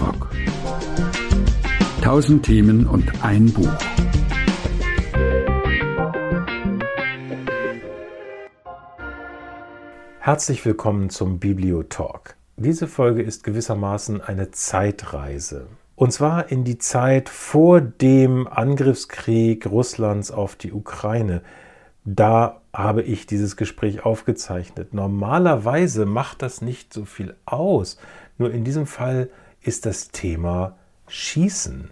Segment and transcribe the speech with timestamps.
[0.00, 0.28] Bibliotalk.
[2.02, 3.68] Tausend Themen und ein Buch.
[10.18, 12.36] Herzlich willkommen zum Bibliotalk.
[12.56, 15.66] Diese Folge ist gewissermaßen eine Zeitreise.
[15.96, 21.42] Und zwar in die Zeit vor dem Angriffskrieg Russlands auf die Ukraine.
[22.04, 24.94] Da habe ich dieses Gespräch aufgezeichnet.
[24.94, 27.98] Normalerweise macht das nicht so viel aus.
[28.38, 29.28] Nur in diesem Fall
[29.62, 30.76] ist das Thema
[31.08, 31.90] Schießen.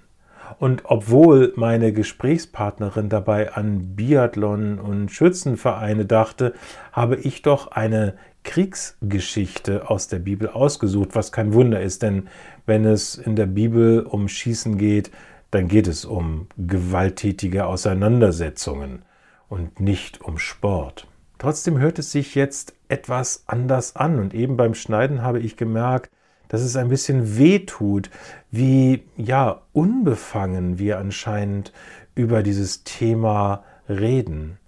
[0.58, 6.54] Und obwohl meine Gesprächspartnerin dabei an Biathlon und Schützenvereine dachte,
[6.92, 12.28] habe ich doch eine Kriegsgeschichte aus der Bibel ausgesucht, was kein Wunder ist, denn
[12.64, 15.10] wenn es in der Bibel um Schießen geht,
[15.50, 19.02] dann geht es um gewalttätige Auseinandersetzungen
[19.48, 21.06] und nicht um Sport.
[21.38, 26.10] Trotzdem hört es sich jetzt etwas anders an und eben beim Schneiden habe ich gemerkt,
[26.48, 28.10] dass es ein bisschen weh tut,
[28.50, 31.72] wie ja unbefangen wir anscheinend
[32.14, 34.58] über dieses Thema reden.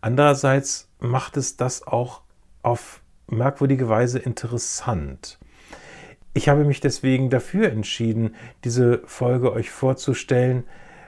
[0.00, 2.22] Andererseits macht es das auch
[2.62, 5.38] auf merkwürdige Weise interessant.
[6.34, 10.64] Ich habe mich deswegen dafür entschieden, diese Folge euch vorzustellen,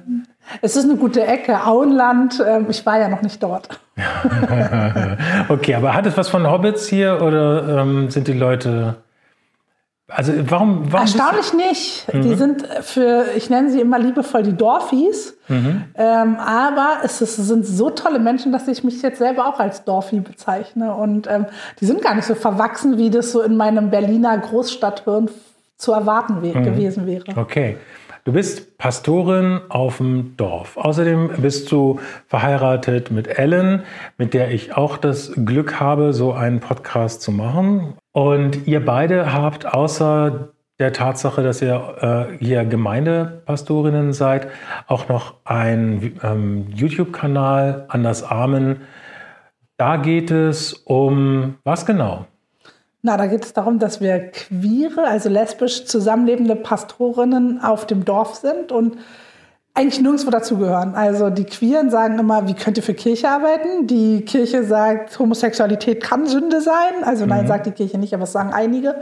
[0.61, 1.65] Es ist eine gute Ecke.
[1.65, 3.79] Auenland, ähm, ich war ja noch nicht dort.
[5.49, 8.97] okay, aber hat es was von Hobbits hier oder ähm, sind die Leute
[10.07, 12.13] also warum, warum Erstaunlich nicht.
[12.13, 12.21] Mhm.
[12.21, 15.35] Die sind für, ich nenne sie immer liebevoll die Dorfies.
[15.47, 15.85] Mhm.
[15.95, 19.83] Ähm, aber es, es, sind so tolle Menschen, dass ich mich jetzt selber auch als
[19.83, 20.93] Dorfi bezeichne.
[20.93, 21.47] Und ähm,
[21.79, 25.29] die sind gar nicht so verwachsen, wie das so in meinem Berliner Großstadthirn
[25.77, 26.63] zu erwarten we mhm.
[26.63, 27.25] gewesen wäre.
[27.35, 27.77] Okay.
[28.25, 30.77] Du bist Pastorin auf dem Dorf.
[30.77, 33.83] Außerdem bist du verheiratet mit Ellen,
[34.17, 37.95] mit der ich auch das Glück habe, so einen Podcast zu machen.
[38.15, 44.47] Und ihr beide habt außer der Tatsache, dass ihr äh, hier Gemeindepastorinnen seid,
[44.87, 48.83] auch noch einen ähm, YouTube-Kanal, Anders Armen.
[49.75, 52.25] Da geht es um was genau?
[53.01, 58.35] Na, da geht es darum, dass wir queere, also lesbisch zusammenlebende Pastorinnen auf dem Dorf
[58.35, 58.95] sind und
[59.75, 60.95] eigentlich nirgendwo dazugehören.
[60.95, 63.87] Also die Queeren sagen immer, wie könnt ihr für Kirche arbeiten?
[63.87, 67.03] Die Kirche sagt, Homosexualität kann Sünde sein.
[67.03, 67.47] Also nein, mhm.
[67.47, 68.95] sagt die Kirche nicht, aber es sagen einige.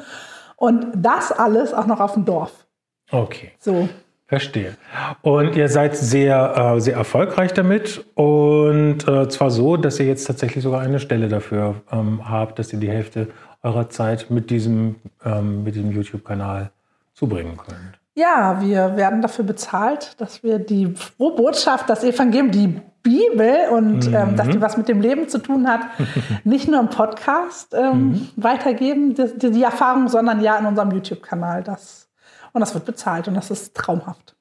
[0.55, 2.65] Und das alles auch noch auf dem Dorf.
[3.11, 3.51] Okay.
[3.59, 3.87] So.
[4.25, 4.75] Verstehe.
[5.21, 8.03] Und ihr seid sehr, äh, sehr erfolgreich damit.
[8.15, 12.73] Und äh, zwar so, dass ihr jetzt tatsächlich sogar eine Stelle dafür ähm, habt, dass
[12.73, 13.27] ihr die Hälfte
[13.61, 16.71] eurer Zeit mit diesem, ähm, mit diesem YouTube-Kanal
[17.13, 18.02] zubringen könnt.
[18.15, 24.07] Ja, wir werden dafür bezahlt, dass wir die frohe Botschaft, das Evangelium, die Bibel und
[24.07, 24.15] mhm.
[24.15, 25.81] ähm, dass die was mit dem Leben zu tun hat,
[26.43, 28.29] nicht nur im Podcast ähm, mhm.
[28.35, 31.63] weitergeben, die, die, Erfahrung, sondern ja in unserem YouTube-Kanal.
[31.63, 32.09] Das,
[32.53, 34.35] und das wird bezahlt und das ist traumhaft.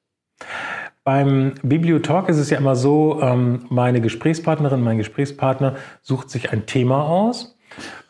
[1.03, 6.65] Beim Bibliotalk ist es ja immer so, ähm, meine Gesprächspartnerin, mein Gesprächspartner sucht sich ein
[6.65, 7.52] Thema aus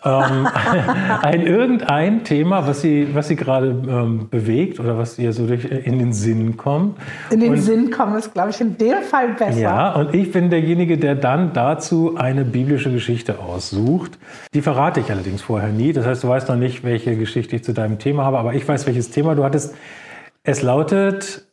[0.05, 0.47] ähm,
[1.21, 5.65] ein irgendein Thema, was Sie, was Sie gerade ähm, bewegt oder was ihr so durch,
[5.65, 6.97] in den Sinn kommt.
[7.29, 9.59] In den und, Sinn kommen ist, glaube ich, in dem Fall besser.
[9.59, 14.17] Ja, und ich bin derjenige, der dann dazu eine biblische Geschichte aussucht.
[14.53, 15.93] Die verrate ich allerdings vorher nie.
[15.93, 18.67] Das heißt, du weißt noch nicht, welche Geschichte ich zu deinem Thema habe, aber ich
[18.67, 19.73] weiß, welches Thema du hattest.
[20.43, 21.45] Es lautet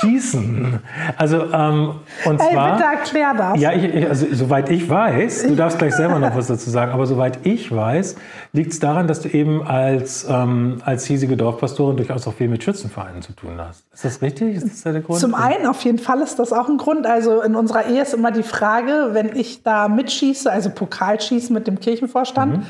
[0.00, 0.80] schießen.
[1.16, 1.94] Also, ähm,
[2.24, 2.76] und Ey, zwar.
[2.76, 3.60] Bitte erklär das.
[3.60, 7.06] Ja, ich, also, soweit ich weiß, du darfst gleich selber noch was dazu sagen, aber
[7.06, 8.16] soweit ich weiß,
[8.52, 12.62] liegt es daran, dass du eben als, ähm, als hiesige Dorfpastorin durchaus auch viel mit
[12.62, 13.84] Schützenvereinen zu tun hast.
[13.92, 14.56] Ist das richtig?
[14.56, 15.20] Ist das der Grund?
[15.20, 17.06] Zum einen, auf jeden Fall ist das auch ein Grund.
[17.06, 21.66] Also, in unserer Ehe ist immer die Frage, wenn ich da mitschieße, also Pokalschießen mit
[21.66, 22.66] dem Kirchenvorstand, mhm.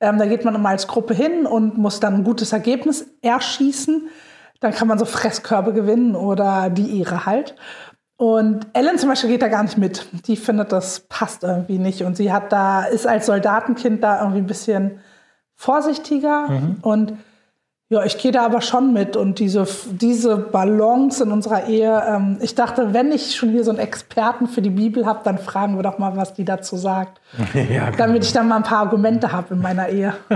[0.00, 4.08] ähm, da geht man immer als Gruppe hin und muss dann ein gutes Ergebnis erschießen.
[4.60, 7.54] Dann kann man so Fresskörbe gewinnen oder die Ehre halt.
[8.16, 10.06] Und Ellen zum Beispiel geht da gar nicht mit.
[10.26, 12.02] Die findet, das passt irgendwie nicht.
[12.02, 15.00] Und sie hat da, ist als Soldatenkind da irgendwie ein bisschen
[15.54, 16.48] vorsichtiger.
[16.48, 16.76] Mhm.
[16.82, 17.18] Und
[17.94, 22.02] Ja, ich gehe da aber schon mit und diese, diese Balance in unserer Ehe.
[22.08, 25.38] Ähm, ich dachte, wenn ich schon hier so einen Experten für die Bibel habe, dann
[25.38, 27.20] fragen wir doch mal, was die dazu sagt.
[27.54, 27.96] ja, genau.
[27.96, 30.12] Damit ich dann mal ein paar Argumente habe in meiner Ehe.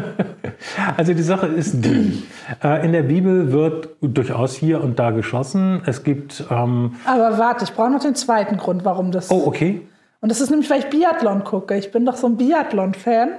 [0.97, 2.25] Also die Sache ist die,
[2.65, 5.83] äh, in der Bibel wird durchaus hier und da geschossen.
[5.87, 6.45] Es gibt...
[6.51, 9.31] Ähm aber warte, ich brauche noch den zweiten Grund, warum das...
[9.31, 9.83] Oh, okay.
[10.21, 11.77] Und das ist nämlich, weil ich Biathlon gucke.
[11.77, 13.31] Ich bin doch so ein Biathlon-Fan.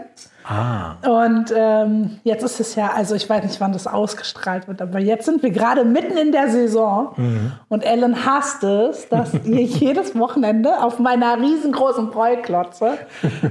[0.45, 0.95] Ah.
[1.05, 4.99] Und ähm, jetzt ist es ja, also ich weiß nicht, wann das ausgestrahlt wird, aber
[4.99, 7.51] jetzt sind wir gerade mitten in der Saison mhm.
[7.67, 12.97] und Ellen hasst es, dass ihr jedes Wochenende auf meiner riesengroßen Bräuklotze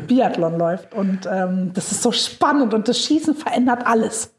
[0.08, 0.94] Biathlon läuft.
[0.94, 4.34] Und ähm, das ist so spannend und das Schießen verändert alles.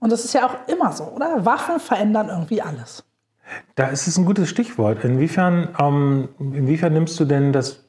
[0.00, 1.44] Und das ist ja auch immer so, oder?
[1.44, 3.04] Waffen verändern irgendwie alles.
[3.74, 5.04] Da ist es ein gutes Stichwort.
[5.04, 7.84] Inwiefern, ähm, inwiefern nimmst du denn das,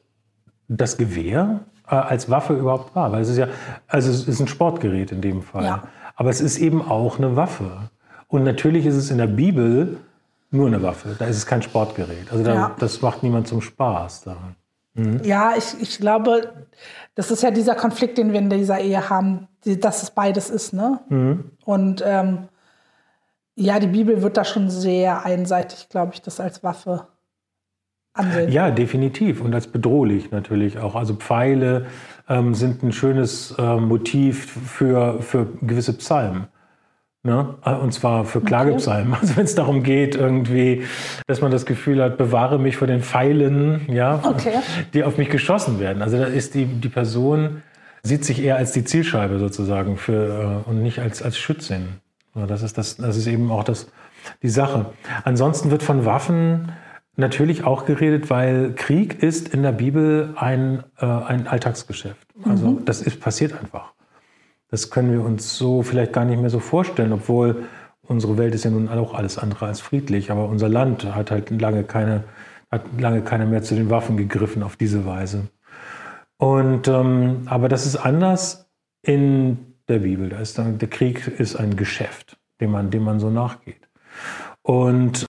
[0.68, 3.12] das Gewehr äh, als Waffe überhaupt wahr.
[3.12, 3.48] Weil es ist ja,
[3.86, 5.64] also es ist ein Sportgerät in dem Fall.
[5.64, 5.82] Ja.
[6.14, 7.90] Aber es ist eben auch eine Waffe.
[8.28, 9.98] Und natürlich ist es in der Bibel
[10.50, 11.16] nur eine Waffe.
[11.18, 12.30] Da ist es kein Sportgerät.
[12.30, 12.76] Also da, ja.
[12.78, 14.56] das macht niemand zum Spaß daran.
[14.94, 15.20] Mhm.
[15.24, 16.52] Ja, ich, ich glaube,
[17.14, 20.72] das ist ja dieser Konflikt, den wir in dieser Ehe haben, dass es beides ist.
[20.72, 21.00] Ne?
[21.08, 21.52] Mhm.
[21.64, 22.48] Und ähm,
[23.54, 27.06] ja, die Bibel wird da schon sehr einseitig, glaube ich, das als Waffe
[28.14, 28.50] ansehen.
[28.50, 29.40] Ja, definitiv.
[29.40, 30.94] Und als bedrohlich natürlich auch.
[30.94, 31.86] Also Pfeile
[32.28, 36.46] ähm, sind ein schönes äh, Motiv für, für gewisse Psalmen.
[37.24, 37.54] Ne?
[37.64, 39.14] Äh, und zwar für Klagepsalmen.
[39.20, 40.84] Also wenn es darum geht, irgendwie,
[41.26, 44.54] dass man das Gefühl hat, bewahre mich vor den Pfeilen, ja, okay.
[44.92, 46.02] die auf mich geschossen werden.
[46.02, 47.62] Also da ist die, die Person,
[48.02, 52.00] sieht sich eher als die Zielscheibe sozusagen für, äh, und nicht als, als Schützin.
[52.34, 53.88] Das ist, das, das ist eben auch das,
[54.42, 54.86] die Sache.
[55.24, 56.72] Ansonsten wird von Waffen
[57.16, 62.26] natürlich auch geredet, weil Krieg ist in der Bibel ein, äh, ein Alltagsgeschäft.
[62.44, 62.84] Also mhm.
[62.84, 63.92] das ist passiert einfach.
[64.70, 67.64] Das können wir uns so vielleicht gar nicht mehr so vorstellen, obwohl
[68.02, 70.30] unsere Welt ist ja nun auch alles andere als friedlich.
[70.30, 72.24] Aber unser Land hat halt lange keine,
[72.70, 75.48] hat lange keiner mehr zu den Waffen gegriffen auf diese Weise.
[76.38, 78.70] Und ähm, aber das ist anders
[79.02, 80.30] in der Bibel.
[80.30, 83.88] Da ist dann, der Krieg ist ein Geschäft, dem man, dem man so nachgeht.
[84.62, 85.26] Und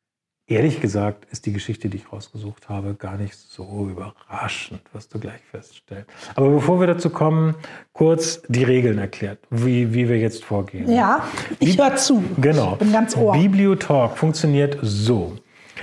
[0.53, 5.17] Ehrlich gesagt ist die Geschichte, die ich rausgesucht habe, gar nicht so überraschend, was du
[5.17, 6.07] gleich feststellst.
[6.35, 7.55] Aber bevor wir dazu kommen,
[7.91, 10.91] kurz die Regeln erklärt, wie, wie wir jetzt vorgehen.
[10.91, 11.23] Ja,
[11.57, 12.23] ich höre zu.
[12.37, 12.73] Genau.
[12.73, 13.33] Ich bin ganz ohr.
[13.33, 15.37] Bibliotalk funktioniert so.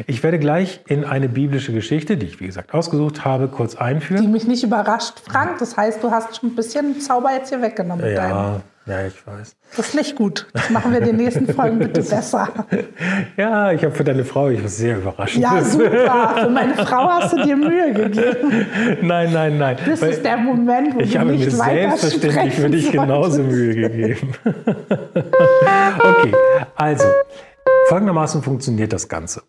[0.07, 4.23] Ich werde gleich in eine biblische Geschichte, die ich wie gesagt ausgesucht habe, kurz einführen.
[4.23, 5.59] Die mich nicht überrascht, Frank.
[5.59, 8.07] Das heißt, du hast schon ein bisschen Zauber jetzt hier weggenommen.
[8.07, 8.63] Ja, deinem.
[8.91, 9.57] Ja, ich weiß.
[9.77, 10.49] Das ist nicht gut.
[10.53, 12.49] Das machen wir in den nächsten Folgen bitte besser.
[13.37, 15.43] Ja, ich habe für deine Frau ich was sehr überraschend.
[15.43, 16.35] Ja, super.
[16.41, 18.67] Für meine Frau hast du dir Mühe gegeben.
[19.03, 19.77] Nein, nein, nein.
[19.87, 23.43] Das Weil ist der Moment, wo ich du habe nicht mir selbstverständlich für dich genauso
[23.43, 24.35] Mühe gegeben.
[25.15, 26.33] okay,
[26.75, 27.05] also
[27.89, 29.43] folgendermaßen funktioniert das Ganze.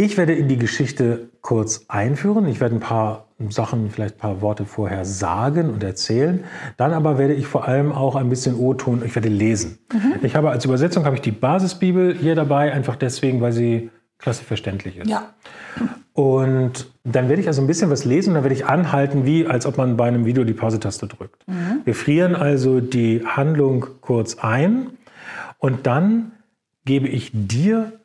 [0.00, 2.46] Ich werde in die Geschichte kurz einführen.
[2.46, 6.44] Ich werde ein paar Sachen, vielleicht ein paar Worte vorher sagen und erzählen.
[6.76, 9.80] Dann aber werde ich vor allem auch ein bisschen O-Ton, ich werde lesen.
[9.92, 10.14] Mhm.
[10.22, 14.44] Ich habe als Übersetzung habe ich die Basisbibel hier dabei, einfach deswegen, weil sie klasse
[14.44, 15.10] verständlich ist.
[15.10, 15.34] Ja.
[16.12, 19.48] Und dann werde ich also ein bisschen was lesen und dann werde ich anhalten, wie
[19.48, 21.42] als ob man bei einem Video die Pause-Taste drückt.
[21.48, 21.80] Mhm.
[21.84, 24.90] Wir frieren also die Handlung kurz ein
[25.58, 26.30] und dann
[26.84, 27.98] gebe ich dir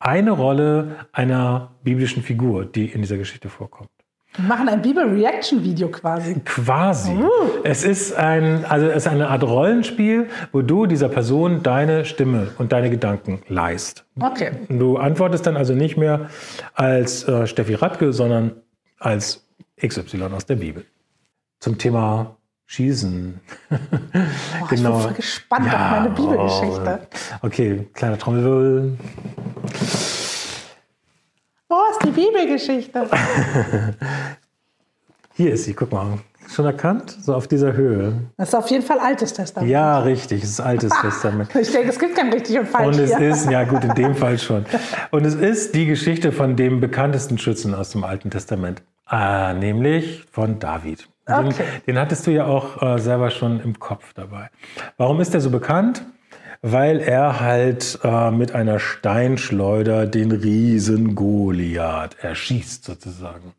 [0.00, 3.90] eine Rolle einer biblischen Figur, die in dieser Geschichte vorkommt.
[4.36, 6.40] Wir machen ein Bibel-Reaction-Video quasi.
[6.44, 7.12] Quasi.
[7.12, 7.28] Uh.
[7.64, 12.48] Es ist ein, also es ist eine Art Rollenspiel, wo du dieser Person deine Stimme
[12.58, 14.04] und deine Gedanken leist.
[14.20, 14.52] Okay.
[14.68, 16.28] Du antwortest dann also nicht mehr
[16.74, 18.52] als äh, Steffi Radke, sondern
[19.00, 19.48] als
[19.84, 20.84] XY aus der Bibel.
[21.58, 22.36] Zum Thema
[22.66, 23.40] Schießen.
[23.70, 23.78] Boah,
[24.68, 24.68] genau.
[24.70, 27.08] Ich bin voll gespannt ja, auf meine Bibelgeschichte.
[27.40, 28.98] Okay, kleiner Trommelwirbel.
[32.08, 33.06] Die Bibelgeschichte?
[35.34, 36.18] Hier ist sie, guck mal.
[36.48, 37.14] Schon erkannt?
[37.20, 38.14] So auf dieser Höhe.
[38.38, 39.70] Das ist auf jeden Fall Altes Testament.
[39.70, 41.54] Ja, richtig, es ist Altes Testament.
[41.54, 42.96] Ich denke, es gibt kein richtig und falsch.
[42.96, 43.28] Und es hier.
[43.28, 44.64] ist, ja gut, in dem Fall schon.
[45.10, 50.24] Und es ist die Geschichte von dem bekanntesten Schützen aus dem Alten Testament, äh, nämlich
[50.32, 51.06] von David.
[51.26, 51.42] Okay.
[51.42, 51.54] Den,
[51.86, 54.48] den, hattest du ja auch äh, selber schon im Kopf dabei.
[54.96, 56.02] Warum ist er so bekannt?
[56.62, 63.54] Weil er halt äh, mit einer Steinschleuder den Riesen Goliath erschießt sozusagen.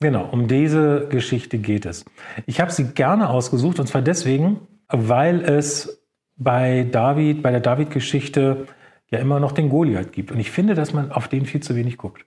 [0.00, 2.04] Genau, um diese Geschichte geht es.
[2.46, 6.02] Ich habe sie gerne ausgesucht und zwar deswegen, weil es
[6.36, 8.66] bei David, bei der David-Geschichte
[9.10, 10.32] ja immer noch den Goliath gibt.
[10.32, 12.26] Und ich finde, dass man auf den viel zu wenig guckt.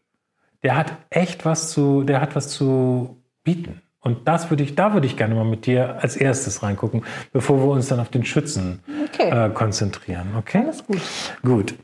[0.63, 3.81] Der hat echt was zu, der hat was zu bieten.
[4.01, 7.57] Und das würde ich, da würde ich gerne mal mit dir als erstes reingucken, bevor
[7.59, 9.29] wir uns dann auf den Schützen Okay.
[9.29, 10.29] äh, konzentrieren.
[10.37, 10.59] Okay?
[10.59, 11.01] Alles gut.
[11.43, 11.75] Gut.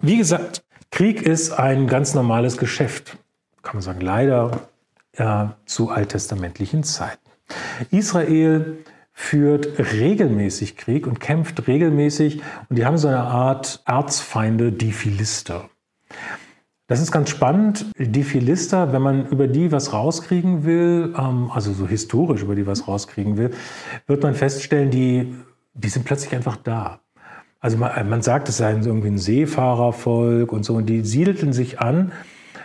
[0.00, 3.16] Wie gesagt, Krieg ist ein ganz normales Geschäft.
[3.62, 4.68] Kann man sagen, leider
[5.12, 7.18] äh, zu alttestamentlichen Zeiten.
[7.90, 8.78] Israel
[9.12, 15.68] führt regelmäßig Krieg und kämpft regelmäßig und die haben so eine Art Erzfeinde, die Philister.
[16.92, 17.86] Das ist ganz spannend.
[17.96, 22.66] Die Philister, wenn man über die was rauskriegen will, ähm, also so historisch über die
[22.66, 23.50] was rauskriegen will,
[24.06, 25.34] wird man feststellen, die,
[25.72, 27.00] die sind plötzlich einfach da.
[27.60, 31.80] Also man, man sagt, es seien irgendwie ein Seefahrervolk und so, und die siedelten sich
[31.80, 32.12] an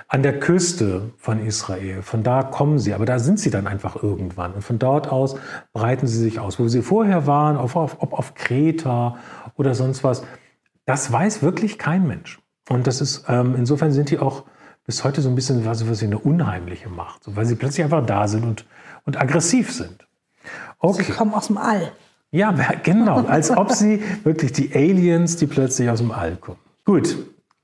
[0.10, 2.02] an der Küste von Israel.
[2.02, 4.52] Von da kommen sie, aber da sind sie dann einfach irgendwann.
[4.52, 5.38] Und von dort aus
[5.72, 6.60] breiten sie sich aus.
[6.60, 9.16] Wo sie vorher waren, auf, auf, ob auf Kreta
[9.56, 10.24] oder sonst was,
[10.84, 12.40] das weiß wirklich kein Mensch.
[12.70, 14.44] Und das ist, ähm, insofern sind die auch
[14.86, 18.06] bis heute so ein bisschen was, was eine unheimliche Macht, so, weil sie plötzlich einfach
[18.06, 18.66] da sind und,
[19.06, 20.08] und aggressiv sind.
[20.92, 21.92] Sie kommen aus dem All.
[22.32, 22.52] Ja,
[22.84, 23.26] genau.
[23.26, 26.60] Als ob sie wirklich die Aliens, die plötzlich aus dem All kommen.
[26.86, 27.18] Gut.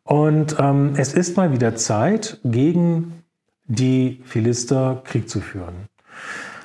[0.04, 3.24] Und ähm, es ist mal wieder Zeit, gegen
[3.66, 5.88] die Philister Krieg zu führen.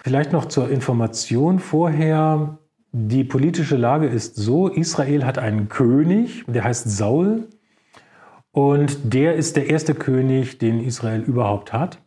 [0.02, 2.59] Vielleicht noch zur Information vorher.
[2.92, 7.49] Die politische Lage ist so, Israel hat einen König, der heißt Saul.
[8.58, 12.00] Und der ist der erste König, den Israel überhaupt hat.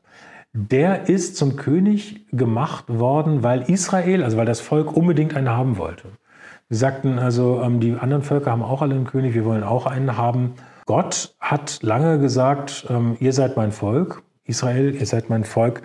[0.52, 5.78] Der ist zum König gemacht worden, weil Israel, also weil das Volk unbedingt einen haben
[5.78, 6.10] wollte.
[6.68, 9.86] Sie sagten also, ähm, die anderen Völker haben auch alle einen König, wir wollen auch
[9.86, 10.56] einen haben.
[10.88, 15.82] Gott hat lange gesagt, ähm, ihr seid mein Volk, Israel, ihr seid mein Volk,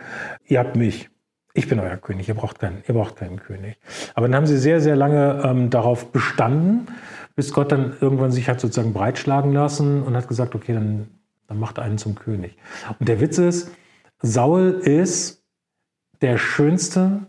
[0.48, 1.10] ihr habt mich.
[1.54, 3.78] Ich bin euer König, ihr braucht keinen, ihr braucht keinen König.
[4.16, 6.88] Aber dann haben sie sehr, sehr lange ähm, darauf bestanden,
[7.36, 11.08] bis Gott dann irgendwann sich hat sozusagen breitschlagen lassen und hat gesagt, okay, dann,
[11.46, 12.56] dann macht einen zum König.
[12.98, 13.70] Und der Witz ist,
[14.20, 15.44] Saul ist
[16.22, 17.20] der schönste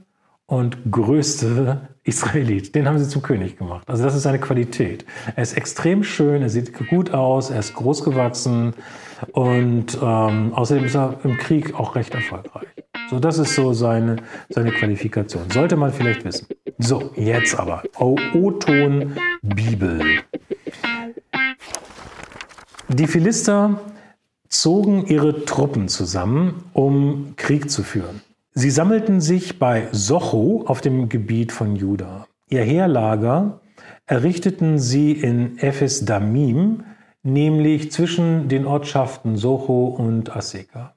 [0.46, 2.74] und größte Israelit.
[2.74, 3.88] Den haben sie zum König gemacht.
[3.90, 5.06] Also das ist seine Qualität.
[5.36, 8.74] Er ist extrem schön, er sieht gut aus, er ist groß gewachsen
[9.34, 12.68] und ähm, außerdem ist er im Krieg auch recht erfolgreich.
[13.10, 14.18] So, das ist so seine,
[14.50, 15.50] seine Qualifikation.
[15.50, 16.48] Sollte man vielleicht wissen.
[16.78, 17.84] So, jetzt aber.
[17.98, 20.02] O-Ton Bibel.
[22.90, 23.80] Die Philister
[24.50, 28.22] zogen ihre Truppen zusammen, um Krieg zu führen.
[28.54, 32.28] Sie sammelten sich bei Socho auf dem Gebiet von Juda.
[32.50, 33.62] Ihr Heerlager
[34.06, 36.84] errichteten sie in Ephes Damim,
[37.24, 40.96] nämlich zwischen den Ortschaften Socho und Aseka.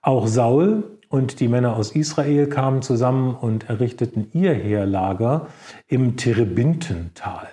[0.00, 5.48] Auch Saul und die Männer aus Israel kamen zusammen und errichteten ihr Heerlager
[5.86, 7.48] im Terebintental.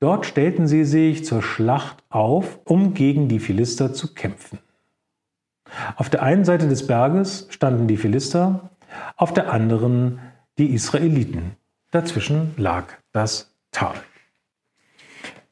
[0.00, 4.58] Dort stellten sie sich zur Schlacht auf, um gegen die Philister zu kämpfen.
[5.94, 8.70] Auf der einen Seite des Berges standen die Philister,
[9.16, 10.18] auf der anderen
[10.58, 11.52] die Israeliten.
[11.92, 13.94] Dazwischen lag das Tal.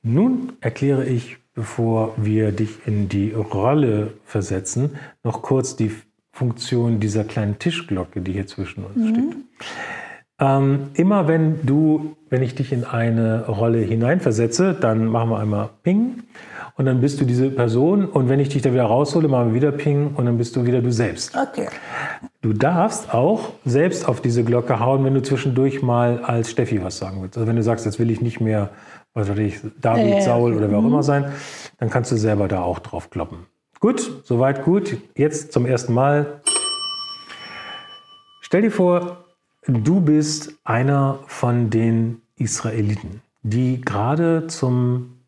[0.02, 5.92] Nun erkläre ich, bevor wir dich in die Rolle versetzen, noch kurz die
[6.38, 9.09] Funktion dieser kleinen Tischglocke, die hier zwischen uns mhm.
[9.09, 9.37] steht.
[10.40, 15.71] Ähm, immer wenn du, wenn ich dich in eine Rolle hineinversetze, dann machen wir einmal
[15.83, 16.23] Ping
[16.76, 19.54] und dann bist du diese Person und wenn ich dich da wieder raushole, machen wir
[19.54, 21.37] wieder Ping und dann bist du wieder du selbst.
[21.37, 21.66] Okay.
[22.40, 26.99] Du darfst auch selbst auf diese Glocke hauen, wenn du zwischendurch mal als Steffi was
[26.99, 27.37] sagen willst.
[27.37, 28.71] Also wenn du sagst, jetzt will ich nicht mehr,
[29.12, 30.88] was weiß ich, David, äh, Saul oder wer auch mhm.
[30.88, 31.33] immer sein,
[31.78, 33.38] dann kannst du selber da auch drauf kloppen.
[33.80, 34.97] Gut, soweit gut.
[35.14, 36.40] Jetzt zum ersten Mal.
[38.40, 39.25] Stell dir vor,
[39.68, 45.20] du bist einer von den Israeliten, die gerade zum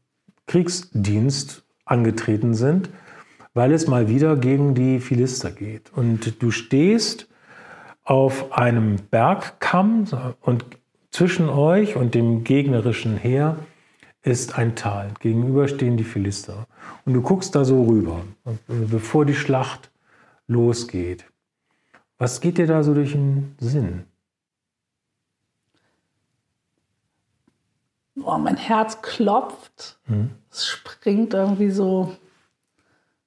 [0.49, 2.91] Kriegsdienst angetreten sind,
[3.55, 5.93] weil es mal wieder gegen die Philister geht.
[5.95, 7.29] Und du stehst
[8.03, 10.07] auf einem Bergkamm
[10.41, 10.65] und
[11.13, 13.59] zwischen euch und dem gegnerischen Heer
[14.23, 15.13] ist ein Tal.
[15.21, 16.67] Gegenüber stehen die Philister.
[17.05, 18.23] Und du guckst da so rüber,
[18.67, 19.91] bevor die Schlacht
[20.47, 21.25] losgeht.
[22.19, 24.05] Was geht dir da so durch den Sinn?
[28.25, 29.99] oh, mein Herz klopft.
[30.07, 30.31] Mhm.
[30.51, 32.17] Es springt irgendwie so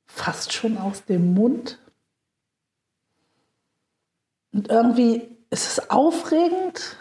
[0.05, 1.79] fast schon aus dem Mund.
[4.51, 6.97] Und irgendwie ist es aufregend.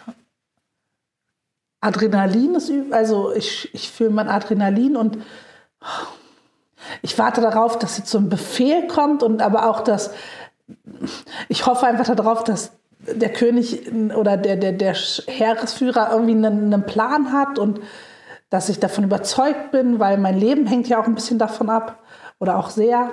[1.82, 5.18] Adrenalin ist, also ich, ich fühle mein Adrenalin und
[7.02, 10.12] ich warte darauf, dass jetzt so ein Befehl kommt und aber auch, dass
[11.48, 16.86] ich hoffe einfach darauf, dass der König oder der, der, der Heeresführer irgendwie einen, einen
[16.86, 17.80] Plan hat und
[18.48, 21.98] dass ich davon überzeugt bin, weil mein Leben hängt ja auch ein bisschen davon ab
[22.38, 23.10] oder auch sehr.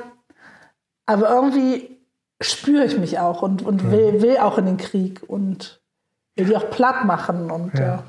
[1.07, 1.97] Aber irgendwie
[2.39, 5.81] spüre ich mich auch und, und will, will auch in den Krieg und
[6.35, 7.49] will die auch platt machen.
[7.49, 7.85] Und, Ja.
[7.85, 8.03] ja.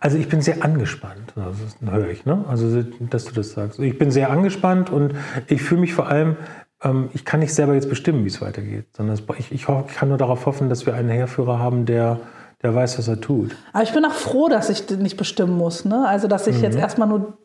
[0.00, 2.44] Also ich bin sehr angespannt, das höre ich, ne?
[2.48, 3.78] Also dass du das sagst.
[3.78, 5.14] Ich bin sehr angespannt und
[5.46, 6.36] ich fühle mich vor allem,
[6.82, 9.94] ähm, ich kann nicht selber jetzt bestimmen, wie es weitergeht, sondern es, ich, ich, ich
[9.94, 12.18] kann nur darauf hoffen, dass wir einen Heerführer haben, der,
[12.62, 13.56] der weiß, was er tut.
[13.72, 15.84] Aber ich bin auch froh, dass ich nicht bestimmen muss.
[15.84, 16.06] Ne?
[16.06, 17.38] Also, dass ich jetzt erstmal nur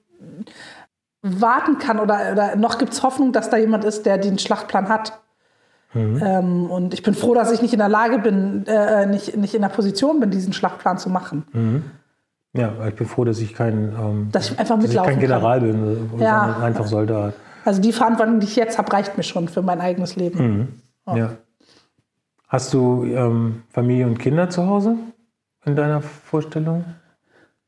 [1.21, 4.89] warten kann oder, oder noch gibt es Hoffnung, dass da jemand ist, der den Schlachtplan
[4.89, 5.21] hat.
[5.95, 9.55] Ähm, und ich bin froh, dass ich nicht in der Lage bin, äh, nicht, nicht
[9.55, 11.45] in der Position bin, diesen Schlachtplan zu machen.
[12.55, 15.59] Ja, ich bin froh, dass ich kein, ähm, Dass ich einfach dass ich kein General
[15.61, 16.45] bin, Ja.
[16.45, 17.33] sondern einfach Soldat.
[17.65, 20.81] Also die Verantwortung, die ich jetzt habe, reicht mir schon für mein eigenes Leben.
[21.07, 21.31] Ja.
[22.47, 24.95] Hast du ähm, Familie und Kinder zu Hause
[25.65, 26.85] in deiner Vorstellung?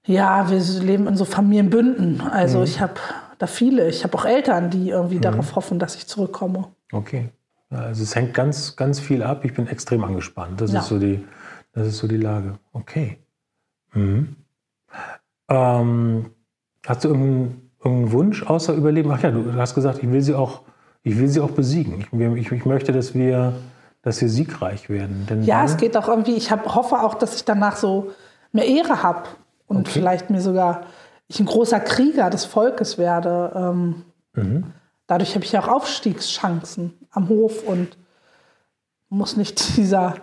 [0.05, 2.21] Ja, wir leben in so Familienbünden.
[2.21, 2.93] Also ich habe
[3.39, 3.89] da viele.
[3.89, 6.67] Ich habe auch Eltern, die irgendwie darauf hoffen, dass ich zurückkomme.
[6.93, 7.29] Okay.
[7.71, 9.43] Ja, also es hängt ganz, ganz viel ab.
[9.43, 10.61] Ich bin extrem angespannt.
[10.61, 10.79] Das, Ja.
[10.79, 11.25] ist, so die,
[11.73, 12.57] das ist so die Lage.
[12.71, 13.17] Okay.
[13.93, 14.35] Mhm.
[15.49, 16.31] Ähm,
[16.85, 19.11] hast du irgendeinen, irgendeinen Wunsch außer Überleben?
[19.11, 20.61] Ach ja, du hast gesagt, ich will sie auch,
[21.03, 21.99] ich will sie auch besiegen.
[21.99, 23.53] Ich, ich, ich möchte, dass wir,
[24.01, 25.25] dass wir siegreich werden.
[25.29, 28.11] Denn Ja, es geht auch irgendwie, ich hab, hoffe auch, dass ich danach so
[28.51, 29.23] mehr Ehre habe
[29.67, 29.91] und Okay.
[29.99, 30.81] vielleicht mir sogar,
[31.27, 33.51] ich ein großer Krieger des Volkes werde.
[33.55, 34.65] Ähm, Mhm.
[35.07, 37.97] Dadurch habe ich ja auch Aufstiegschancen am Hof und
[39.09, 40.13] muss nicht dieser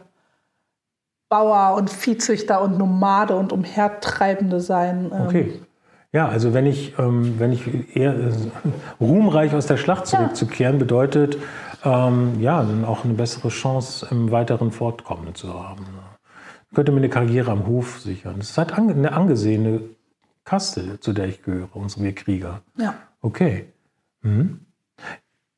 [1.35, 5.11] Bauer und Viehzüchter und Nomade und Umhertreibende sein.
[5.13, 5.61] Ähm, Okay.
[6.13, 8.31] Ja, also wenn ich, ähm, wenn ich eher äh,
[9.01, 11.39] ruhmreich aus der Schlacht zurückzukehren, bedeutet
[11.83, 15.85] ähm, ja dann auch eine bessere Chance im weiteren Fortkommen zu haben.
[16.71, 18.37] Ich könnte mir eine Karriere am Hof sichern.
[18.39, 19.81] Das ist halt ange eine angesehene
[20.45, 22.61] Kaste, zu der ich gehöre, unsere Krieger.
[22.77, 22.95] Ja.
[23.23, 23.73] Okay.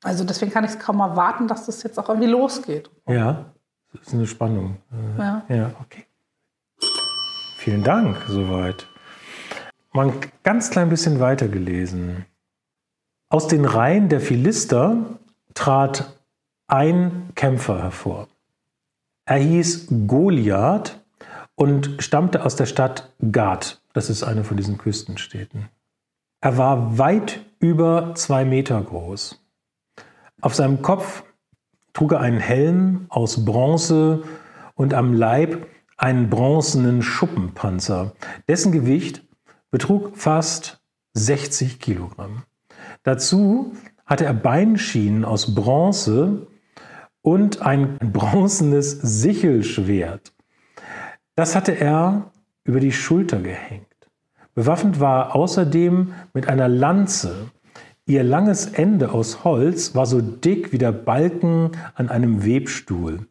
[0.02, 2.88] Also deswegen kann ich es kaum erwarten, dass das jetzt auch irgendwie losgeht.
[3.06, 3.52] Ja,
[4.02, 4.78] ist eine Spannung.
[4.92, 5.44] Äh, Ja.
[5.48, 6.04] Ja, okay.
[7.58, 8.86] Vielen Dank, soweit.
[9.92, 12.26] Mal ein ganz klein bisschen weiter gelesen.
[13.28, 15.18] Aus den Reihen der Philister
[15.54, 16.16] trat
[16.68, 18.28] ein Kämpfer hervor.
[19.24, 21.00] Er hieß Goliath
[21.56, 23.80] und stammte aus der Stadt Gad.
[23.92, 25.68] Das ist eine von diesen Küstenstädten.
[26.40, 29.42] Er war weit über zwei Meter groß.
[30.40, 31.24] Auf seinem Kopf
[31.96, 34.22] trug er einen Helm aus Bronze
[34.74, 38.12] und am Leib einen bronzenen Schuppenpanzer.
[38.50, 39.24] Dessen Gewicht
[39.70, 40.82] betrug fast
[41.14, 42.42] 60 Kilogramm.
[43.02, 43.72] Dazu
[44.04, 46.48] hatte er Beinschienen aus Bronze
[47.22, 50.34] und ein bronzenes Sichelschwert.
[51.34, 52.30] Das hatte er
[52.64, 53.86] über die Schulter gehängt.
[54.54, 57.50] Bewaffnet war er außerdem mit einer Lanze.
[58.08, 63.26] Ihr langes Ende aus Holz war so dick wie der Balken an einem Webstuhl.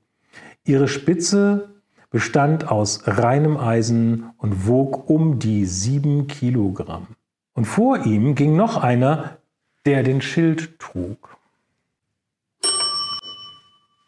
[0.65, 1.69] Ihre Spitze
[2.11, 7.07] bestand aus reinem Eisen und wog um die sieben Kilogramm.
[7.53, 9.37] Und vor ihm ging noch einer,
[9.85, 11.37] der den Schild trug.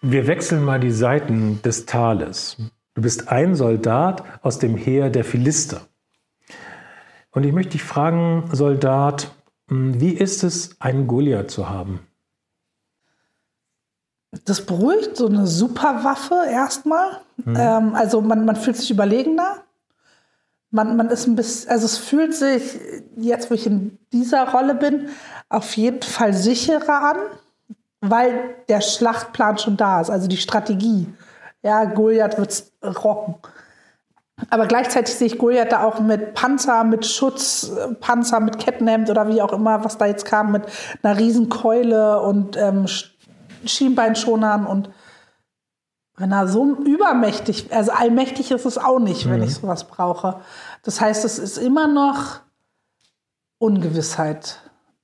[0.01, 2.57] Wir wechseln mal die Seiten des Tales.
[2.93, 5.87] Du bist ein Soldat aus dem Heer der Philister.
[7.31, 9.31] Und ich möchte dich fragen, Soldat,
[9.69, 11.99] wie ist es, einen Goliath zu haben?
[14.45, 17.21] Das beruhigt, so eine Superwaffe erstmal.
[17.45, 19.63] Ähm, also man, man fühlt sich überlegener.
[20.69, 22.79] Man, man ist ein bisschen, also es fühlt sich,
[23.15, 25.09] jetzt wo ich in dieser Rolle bin,
[25.49, 27.17] auf jeden Fall sicherer an,
[28.01, 31.07] weil der Schlachtplan schon da ist, also die Strategie.
[31.63, 33.35] Ja, Goliath wird rocken.
[34.49, 39.41] Aber gleichzeitig sehe ich Goliath da auch mit Panzer, mit Schutzpanzer, mit Kettenhemd oder wie
[39.41, 40.63] auch immer, was da jetzt kam, mit
[41.01, 43.09] einer riesen Keule und ähm, Sch-
[43.65, 44.89] Schienbeinschonern und
[46.17, 50.39] wenn er so übermächtig, also allmächtig ist es auch nicht, wenn ich sowas brauche.
[50.81, 52.39] Das heißt, es ist immer noch
[53.59, 54.59] Ungewissheit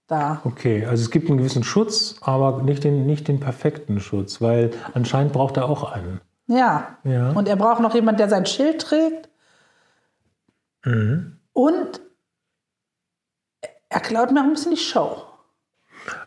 [0.08, 0.42] da.
[0.44, 4.72] Okay, also es gibt einen gewissen Schutz, aber nicht den, nicht den perfekten Schutz, weil
[4.94, 6.20] anscheinend braucht er auch einen.
[6.48, 6.98] Ja.
[7.04, 7.32] Ja.
[7.32, 9.30] Und er braucht noch jemanden, der sein Schild trägt.
[11.54, 12.02] Und
[13.90, 15.24] er klaut mir auch ein bisschen die Show.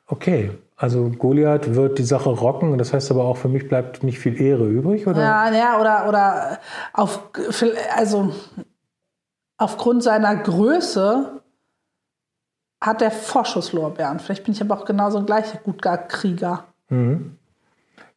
[0.06, 4.18] Okay, also Goliath wird die Sache rocken, das heißt aber auch, für mich bleibt nicht
[4.18, 5.20] viel Ehre übrig, oder?
[5.20, 6.58] Ja, ja, oder, oder
[6.92, 7.30] auf,
[7.94, 8.32] also
[9.58, 11.42] aufgrund seiner Größe
[12.80, 14.20] hat er Vorschusslorbeeren.
[14.20, 16.64] Vielleicht bin ich aber auch genauso ein gleicher guter Krieger.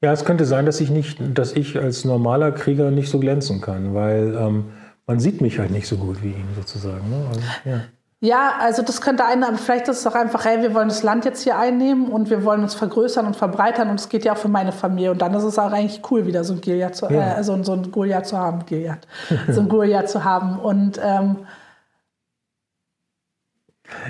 [0.01, 3.59] Ja, es könnte sein, dass ich nicht, dass ich als normaler Krieger nicht so glänzen
[3.59, 4.65] kann, weil ähm,
[5.05, 7.09] man sieht mich halt nicht so gut wie ihn sozusagen.
[7.09, 7.25] Ne?
[7.27, 7.81] Also, ja.
[8.21, 11.03] Ja, also das könnte eine, aber vielleicht ist es auch einfach, hey, wir wollen das
[11.03, 14.33] Land jetzt hier einnehmen und wir wollen uns vergrößern und verbreitern und es geht ja
[14.33, 15.11] auch für meine Familie.
[15.11, 17.37] Und dann ist es auch eigentlich cool, wieder so ein Goliath zu, Ja.
[17.37, 19.07] äh, so, so ein Goliath zu haben, Goliath,
[19.49, 20.59] so ein Goliath zu haben.
[20.59, 21.37] Und ähm,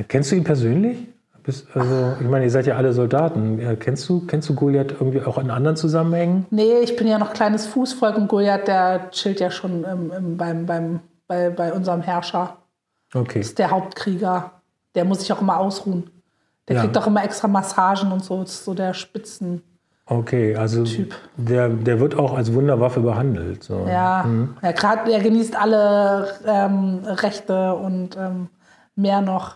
[0.08, 1.08] Kennst du ihn persönlich?
[1.50, 3.60] Bist, also, ich meine, ihr seid ja alle Soldaten.
[3.60, 6.46] Ja, kennst, du, kennst du Goliath irgendwie auch in anderen Zusammenhängen?
[6.52, 10.38] nee, ich bin ja noch kleines Fußvolk und Goliath, der chillt ja schon im, im,
[10.38, 12.58] beim, beim, bei, bei unserem Herrscher.
[13.16, 13.40] Okay.
[13.40, 14.52] ist der Hauptkrieger.
[14.94, 16.12] Der muss sich auch immer ausruhen.
[16.68, 16.82] Der Ja.
[16.84, 18.42] kriegt auch immer extra Massagen und so.
[18.44, 19.64] Das ist so der Spitzen.
[20.06, 21.16] Okay, also Typ.
[21.36, 23.64] Der, der wird auch als Wunderwaffe behandelt.
[23.64, 23.88] So.
[23.88, 24.24] Ja,
[24.62, 28.50] ja gerade er genießt alle ähm, Rechte und ähm,
[28.96, 29.56] mehr noch.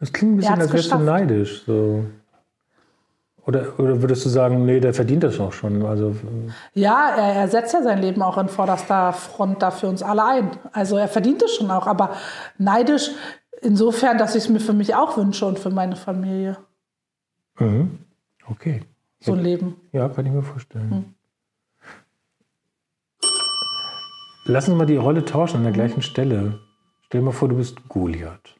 [0.00, 1.62] Das klingt ein bisschen, als wärst du neidisch.
[1.66, 2.04] So.
[3.48, 5.82] Oder, oder würdest du sagen, nee, der verdient das auch schon?
[5.84, 6.14] Also,
[6.74, 10.24] Ja, er, er setzt ja sein Leben auch in vorderster Front da für uns alle
[10.24, 10.50] ein.
[10.72, 12.14] Also er verdient es schon auch, aber
[12.58, 13.10] neidisch
[13.62, 16.58] insofern, dass ich es mir für mich auch wünsche und für meine Familie.
[17.58, 18.00] mhm.
[18.46, 18.82] okay.
[19.20, 19.76] So ein Leben.
[19.92, 21.14] Ja, kann ich mir vorstellen.
[24.44, 26.60] Lass uns mal die Rolle tauschen an der gleichen Stelle.
[27.06, 28.57] Stell dir mal vor, du bist Goliath.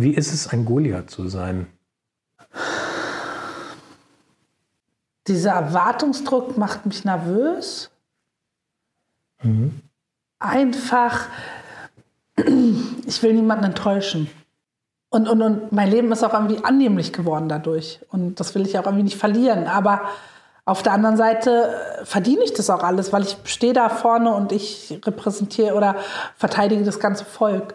[0.00, 1.66] Wie ist es, ein Goliath zu sein?
[5.26, 7.90] Dieser Erwartungsdruck macht mich nervös.
[10.38, 11.26] Einfach,
[12.36, 14.30] ich will niemanden enttäuschen.
[15.10, 18.00] Und, und, und mein Leben ist auch irgendwie annehmlich geworden dadurch.
[18.10, 19.66] Und das will ich auch irgendwie nicht verlieren.
[19.66, 20.02] Aber
[20.64, 24.34] auf der anderen Seite äh, verdiene ich das auch alles, weil ich stehe da vorne
[24.34, 25.96] und ich repräsentiere oder
[26.36, 27.74] verteidige das ganze Volk.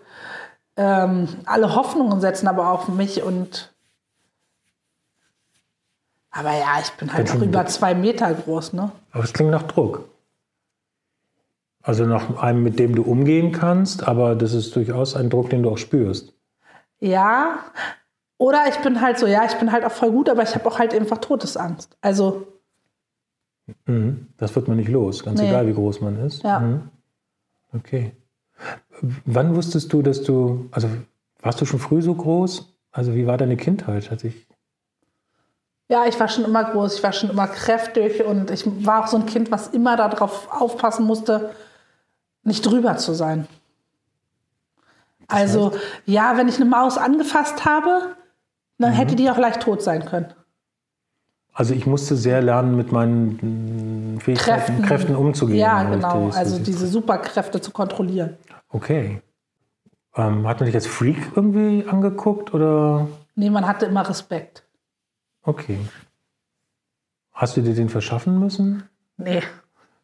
[0.78, 3.74] Ähm, alle Hoffnungen setzen aber auf mich und
[6.32, 8.92] aber ja, ich bin halt auch über zwei Meter groß, ne?
[9.14, 10.10] Aber es klingt nach Druck.
[11.82, 15.64] Also nach einem, mit dem du umgehen kannst, aber das ist durchaus ein Druck, den
[15.64, 16.34] du auch spürst.
[17.00, 17.60] Ja.
[18.38, 20.68] Oder ich bin halt so, ja, ich bin halt auch voll gut, aber ich habe
[20.68, 21.96] auch halt einfach Todesangst.
[22.02, 22.48] Also,
[23.88, 24.28] Mhm.
[24.38, 25.48] Das wird man nicht los, ganz Nee.
[25.50, 26.44] egal, wie groß man ist.
[26.44, 26.60] Ja.
[26.60, 26.90] Mhm.
[27.74, 28.12] Okay.
[29.26, 30.88] Wann wusstest du, dass du, also
[31.42, 32.74] warst du schon früh so groß?
[32.92, 34.10] Also wie war deine Kindheit?
[34.10, 34.48] Hat sich,
[35.90, 39.08] ja, ich war schon immer groß, ich war schon immer kräftig und ich war auch
[39.08, 41.52] so ein Kind, was immer darauf aufpassen musste,
[42.44, 43.48] nicht drüber zu sein.
[45.28, 45.72] Also,
[46.06, 48.16] ja, wenn ich eine Maus angefasst habe,
[48.78, 48.96] dann Mhm.
[48.96, 50.28] hätte die auch leicht tot sein können.
[51.58, 55.58] also ich musste sehr lernen, mit meinen Fähigkeiten, Kräften, umzugehen.
[55.58, 56.30] Ja, genau.
[56.30, 58.38] Also diese Superkräfte zu kontrollieren.
[58.69, 59.21] Okay.
[60.15, 63.08] Ähm, hat man dich als Freak irgendwie angeguckt oder?
[63.36, 64.63] Nee, man hatte immer Respekt.
[65.43, 65.80] Okay.
[67.34, 68.84] Hast du dir den verschaffen müssen?
[69.17, 69.41] Nee.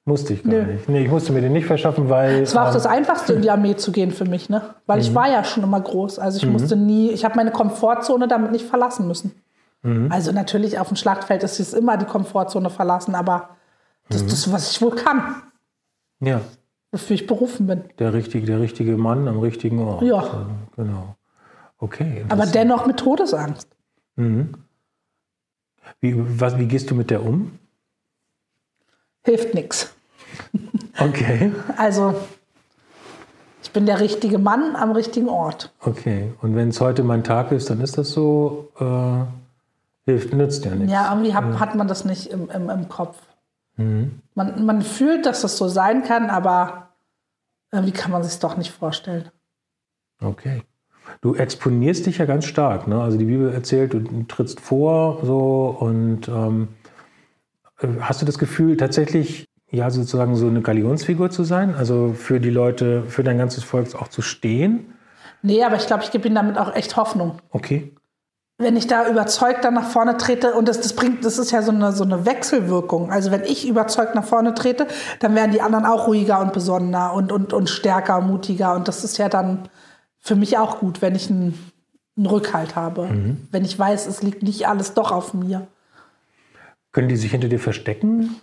[0.03, 0.63] Musste ich gar Nö.
[0.73, 0.89] nicht.
[0.89, 2.41] Nee, ich musste mir den nicht verschaffen, weil.
[2.41, 4.73] Es war auch das Einfachste, in die Armee zu gehen für mich, ne?
[4.87, 5.03] Weil Mhm.
[5.03, 6.19] ich war ja schon immer groß.
[6.19, 9.31] Also ich musste nie, ich habe meine Komfortzone damit nicht verlassen müssen.
[9.83, 10.11] Mhm.
[10.11, 13.49] Also natürlich auf dem Schlachtfeld ist es immer die Komfortzone verlassen, aber
[14.09, 14.27] das Mhm.
[14.27, 15.35] ist das, was ich wohl kann,
[16.19, 16.41] ja,
[16.91, 17.83] wofür ich berufen bin.
[17.99, 20.03] der richtige, der richtige Mann am richtigen Ort.
[20.03, 20.47] Ja.
[20.75, 21.15] Genau.
[21.77, 22.25] Okay.
[22.29, 23.67] Aber dennoch mit Todesangst.
[24.15, 24.53] Mhm.
[25.99, 27.57] Wie, was, wie gehst du mit der um?
[29.23, 29.93] Hilft nichts.
[30.99, 31.51] Okay.
[31.77, 32.15] Also
[33.63, 35.71] ich bin der richtige Mann am richtigen Ort.
[35.79, 36.33] Okay.
[36.41, 40.75] Und wenn es heute mein Tag ist, dann ist das so, äh, hilft, nützt ja
[40.75, 40.91] nichts.
[40.91, 43.17] Ja, irgendwie hat, hat man das nicht im, im, im Kopf.
[43.77, 44.21] Mhm.
[44.35, 46.89] Man, man fühlt, dass das so sein kann, aber
[47.71, 49.29] irgendwie kann man sich doch nicht vorstellen.
[50.21, 50.63] Okay.
[51.21, 52.87] Du exponierst dich ja ganz stark.
[52.87, 53.01] Ne?
[53.01, 56.69] Also die Bibel erzählt, du trittst vor so und ähm,
[57.79, 61.75] äh, hast du das Gefühl, tatsächlich ja sozusagen so eine Galionsfigur zu sein?
[61.75, 64.93] Also für die Leute, für dein ganzes Volk auch zu stehen?
[65.41, 67.37] Nee, aber ich glaube, ich gebe ihnen damit auch echt Hoffnung.
[67.49, 67.93] Okay.
[68.61, 71.63] Wenn ich da überzeugt dann nach vorne trete, und das, das bringt, das ist ja
[71.63, 73.11] so eine, so eine Wechselwirkung.
[73.11, 74.87] Also wenn ich überzeugt nach vorne trete,
[75.19, 78.75] dann werden die anderen auch ruhiger und besonnener und, und, und stärker, mutiger.
[78.75, 79.67] Und das ist ja dann
[80.19, 81.57] für mich auch gut, wenn ich einen,
[82.15, 83.09] einen Rückhalt habe.
[83.51, 85.67] Wenn ich weiß, es liegt nicht alles doch auf mir.
[86.91, 88.35] Können die sich hinter dir verstecken?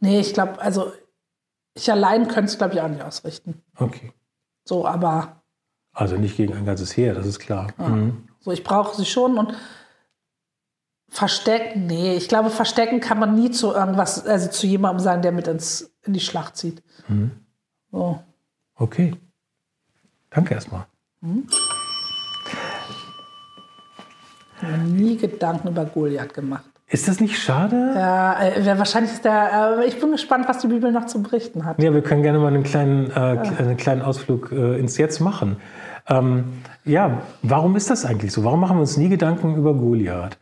[0.00, 0.92] Nee, ich glaube, also
[1.74, 3.62] ich allein könnte es, glaube ich, auch nicht ausrichten.
[3.76, 4.12] Okay.
[4.64, 5.41] So, aber
[5.92, 7.68] Also nicht gegen ein ganzes Heer, das ist klar.
[7.76, 8.28] Mhm.
[8.40, 9.54] So, ich brauche sie schon und
[11.08, 15.32] verstecken, nee, ich glaube, verstecken kann man nie zu irgendwas, also zu jemandem sagen, der
[15.32, 16.82] mit ins, in die Schlacht zieht.
[17.90, 18.22] So.
[18.74, 19.14] Okay.
[20.30, 20.86] Danke erstmal.
[24.56, 26.71] Ich habe mir nie Gedanken über Goliath gemacht.
[26.92, 27.92] Ist das nicht schade?
[27.94, 29.78] Ja, äh, wahrscheinlich ist der.
[29.80, 31.82] Äh, ich bin gespannt, was die Bibel noch zu berichten hat.
[31.82, 33.14] Ja, wir können gerne mal einen kleinen, äh,
[33.58, 35.56] einen kleinen Ausflug äh, ins Jetzt machen.
[36.06, 36.44] Ähm,
[36.84, 38.44] ja, warum ist das eigentlich so?
[38.44, 40.36] Warum machen wir uns nie Gedanken über Goliath?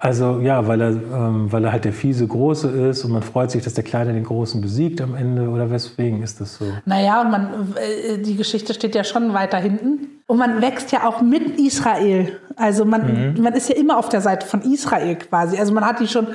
[0.00, 3.50] Also ja, weil er, ähm, weil er halt der fiese Große ist und man freut
[3.50, 6.66] sich, dass der Kleine den Großen besiegt am Ende oder weswegen ist das so?
[6.84, 10.22] Naja, und man, äh, die Geschichte steht ja schon weiter hinten.
[10.28, 12.38] Und man wächst ja auch mit Israel.
[12.54, 13.42] Also man, mhm.
[13.42, 15.58] man ist ja immer auf der Seite von Israel quasi.
[15.58, 16.28] Also man hat die schon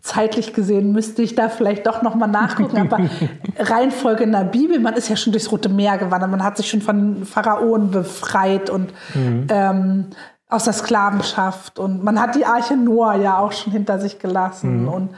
[0.00, 3.00] zeitlich gesehen müsste ich da vielleicht doch noch mal nachgucken, aber
[3.58, 6.70] Reihenfolge in der Bibel, man ist ja schon durchs Rote Meer gewandert, man hat sich
[6.70, 9.46] schon von Pharaonen befreit und mhm.
[9.50, 10.06] ähm,
[10.48, 14.82] aus der Sklavenschaft und man hat die Arche Noah ja auch schon hinter sich gelassen
[14.82, 14.88] mhm.
[14.88, 15.10] und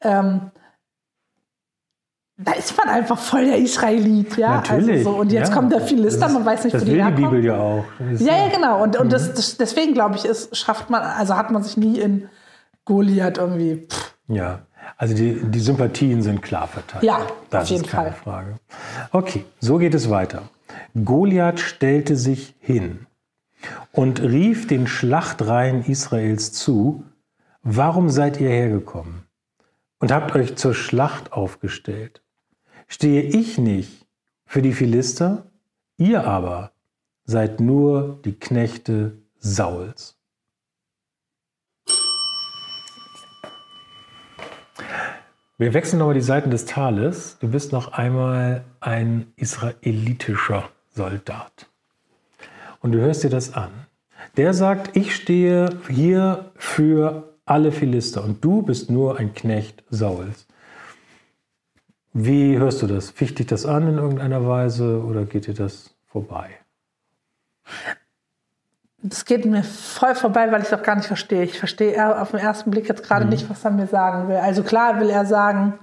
[0.00, 0.50] ähm,
[2.38, 4.56] da ist man einfach voll der Israelit, ja.
[4.56, 4.98] Natürlich.
[4.98, 5.16] Also so.
[5.16, 5.54] Und jetzt ja.
[5.54, 7.16] kommt der Philister, man weiß nicht, das wo die herkommen.
[7.16, 7.84] die Bibel ja auch.
[8.18, 8.82] Ja, ja, genau.
[8.82, 9.10] Und, und mhm.
[9.10, 12.28] das, das, deswegen glaube ich, ist, schafft man, also hat man sich nie in
[12.84, 13.86] Goliath irgendwie.
[13.88, 14.14] Pff.
[14.28, 14.60] Ja,
[14.96, 17.04] also die, die Sympathien sind klar verteilt.
[17.04, 18.22] Ja, das auf jeden ist keine Fall.
[18.22, 18.56] Frage.
[19.12, 20.42] Okay, so geht es weiter.
[20.94, 23.06] Goliath stellte sich hin
[23.92, 27.04] und rief den Schlachtreihen Israels zu,
[27.62, 29.24] warum seid ihr hergekommen
[29.98, 32.22] und habt euch zur Schlacht aufgestellt?
[32.88, 34.06] Stehe ich nicht
[34.44, 35.46] für die Philister?
[35.96, 36.72] Ihr aber
[37.24, 40.18] seid nur die Knechte Sauls.
[45.58, 47.38] Wir wechseln nochmal die Seiten des Tales.
[47.40, 51.71] Du bist noch einmal ein israelitischer Soldat
[52.82, 53.70] und du hörst dir das an.
[54.36, 60.46] Der sagt, ich stehe hier für alle Philister und du bist nur ein Knecht Sauls.
[62.12, 63.10] Wie hörst du das?
[63.10, 66.50] Ficht dich das an in irgendeiner Weise oder geht dir das vorbei?
[69.02, 71.42] Das geht mir voll vorbei, weil ich es auch gar nicht verstehe.
[71.42, 73.30] Ich verstehe auf den ersten Blick jetzt gerade mhm.
[73.30, 74.36] nicht, was er mir sagen will.
[74.36, 75.78] Also klar will er sagen,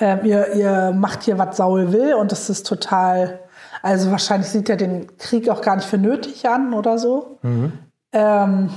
[0.00, 3.43] äh, ihr, ihr macht hier, was Saul will und das ist total
[3.84, 7.38] also wahrscheinlich sieht er den Krieg auch gar nicht für nötig an oder so.
[7.42, 7.72] Mhm.
[8.12, 8.70] Ähm,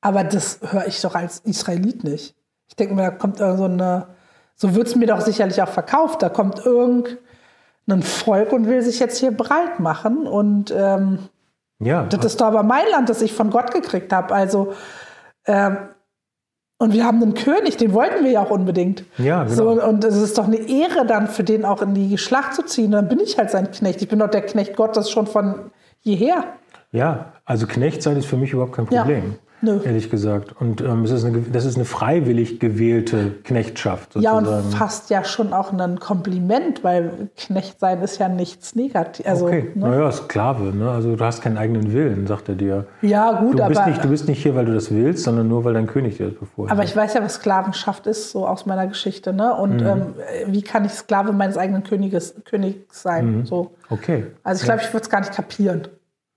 [0.00, 2.36] aber das höre ich doch als Israelit nicht.
[2.68, 4.06] Ich denke mir, da kommt so eine,
[4.54, 6.22] so wird es mir doch sicherlich auch verkauft.
[6.22, 10.28] Da kommt irgendein Volk und will sich jetzt hier breit machen.
[10.28, 11.18] Und ähm,
[11.80, 14.32] ja, das ist doch aber mein Land, das ich von Gott gekriegt habe.
[14.32, 14.74] Also
[15.44, 15.76] ähm,
[16.82, 19.04] und wir haben einen König, den wollten wir ja auch unbedingt.
[19.16, 19.54] Ja, genau.
[19.54, 22.64] So, und es ist doch eine Ehre, dann für den auch in die Schlacht zu
[22.64, 22.86] ziehen.
[22.86, 24.02] Und dann bin ich halt sein Knecht.
[24.02, 26.42] Ich bin doch der Knecht Gottes schon von jeher.
[26.90, 29.24] Ja, also Knecht sein ist für mich überhaupt kein Problem.
[29.24, 29.51] Ja.
[29.62, 29.78] Nö.
[29.84, 30.60] ehrlich gesagt.
[30.60, 34.12] Und ähm, es ist eine, das ist eine freiwillig gewählte Knechtschaft.
[34.12, 34.44] Sozusagen.
[34.44, 39.30] Ja, und fast ja schon auch ein Kompliment, weil Knecht sein ist ja nichts Negatives.
[39.30, 39.88] Also, okay, ne?
[39.88, 40.76] naja, Sklave.
[40.76, 40.90] Ne?
[40.90, 42.86] Also du hast keinen eigenen Willen, sagt er dir.
[43.02, 43.90] Ja, gut, du bist aber...
[43.90, 46.30] Nicht, du bist nicht hier, weil du das willst, sondern nur, weil dein König dir
[46.30, 49.32] das befohlen Aber ich weiß ja, was Sklavenschaft ist, so aus meiner Geschichte.
[49.32, 49.54] Ne?
[49.54, 49.86] Und mhm.
[49.86, 50.14] ähm,
[50.48, 53.38] wie kann ich Sklave meines eigenen Königes, Königs sein?
[53.38, 53.46] Mhm.
[53.46, 53.70] So.
[53.90, 54.26] Okay.
[54.42, 54.88] Also ich glaube, ja.
[54.88, 55.82] ich würde es gar nicht kapieren.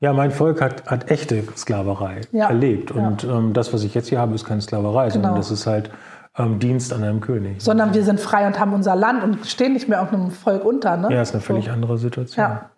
[0.01, 2.49] Ja, mein Volk hat, hat echte Sklaverei ja.
[2.49, 2.91] erlebt.
[2.91, 3.37] Und ja.
[3.37, 5.13] ähm, das, was ich jetzt hier habe, ist keine Sklaverei, genau.
[5.13, 5.89] sondern das ist halt
[6.37, 7.61] ähm, Dienst an einem König.
[7.61, 10.65] Sondern wir sind frei und haben unser Land und stehen nicht mehr auf einem Volk
[10.65, 10.97] unter.
[10.97, 11.13] Ne?
[11.13, 11.71] Ja, ist eine völlig so.
[11.71, 12.45] andere Situation.
[12.45, 12.69] Ja.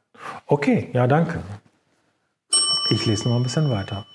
[0.45, 1.39] Okay, ja, danke.
[2.89, 4.05] Ich lese noch ein bisschen weiter.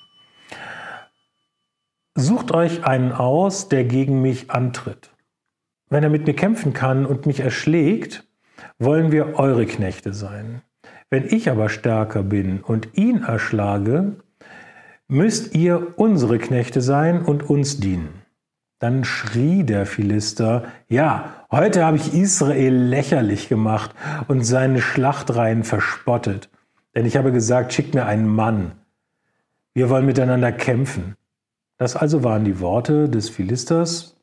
[2.15, 5.11] Sucht euch einen aus, der gegen mich antritt.
[5.89, 8.25] Wenn er mit mir kämpfen kann und mich erschlägt,
[8.79, 10.63] wollen wir eure Knechte sein.
[11.13, 14.15] Wenn ich aber stärker bin und ihn erschlage,
[15.09, 18.23] müsst ihr unsere Knechte sein und uns dienen.
[18.79, 23.95] Dann schrie der Philister, ja, heute habe ich Israel lächerlich gemacht
[24.27, 26.49] und seine Schlachtreihen verspottet.
[26.95, 28.73] Denn ich habe gesagt, schickt mir einen Mann.
[29.75, 31.17] Wir wollen miteinander kämpfen.
[31.77, 34.17] Das also waren die Worte des Philisters.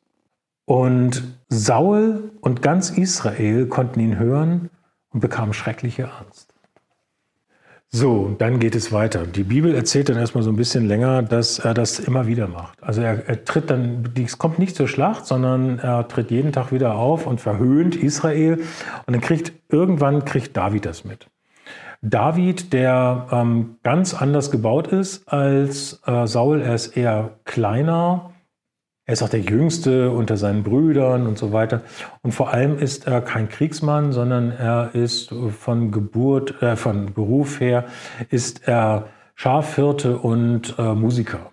[0.64, 4.70] Und Saul und ganz Israel konnten ihn hören
[5.10, 6.49] und bekamen schreckliche Angst.
[7.92, 9.26] So, dann geht es weiter.
[9.26, 12.80] Die Bibel erzählt dann erstmal so ein bisschen länger, dass er das immer wieder macht.
[12.80, 16.70] Also er, er tritt dann, es kommt nicht zur Schlacht, sondern er tritt jeden Tag
[16.70, 18.58] wieder auf und verhöhnt Israel.
[19.06, 21.26] Und dann kriegt, irgendwann kriegt David das mit.
[22.00, 28.29] David, der ähm, ganz anders gebaut ist als äh, Saul, er ist eher kleiner,
[29.10, 31.80] er ist auch der Jüngste unter seinen Brüdern und so weiter.
[32.22, 37.58] Und vor allem ist er kein Kriegsmann, sondern er ist von Geburt, äh, von Beruf
[37.58, 37.86] her,
[38.28, 41.50] ist er Schafhirte und äh, Musiker.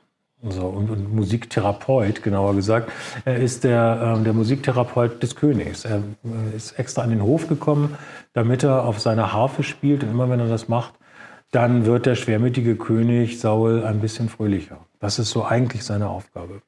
[0.47, 2.91] So, und, und, Musiktherapeut, genauer gesagt.
[3.25, 5.83] Er ist der, äh, der Musiktherapeut des Königs.
[5.83, 7.97] Er äh, ist extra an den Hof gekommen,
[8.33, 10.03] damit er auf seiner Harfe spielt.
[10.03, 10.93] Und immer wenn er das macht,
[11.49, 14.77] dann wird der schwermütige König Saul ein bisschen fröhlicher.
[14.99, 16.61] Das ist so eigentlich seine Aufgabe.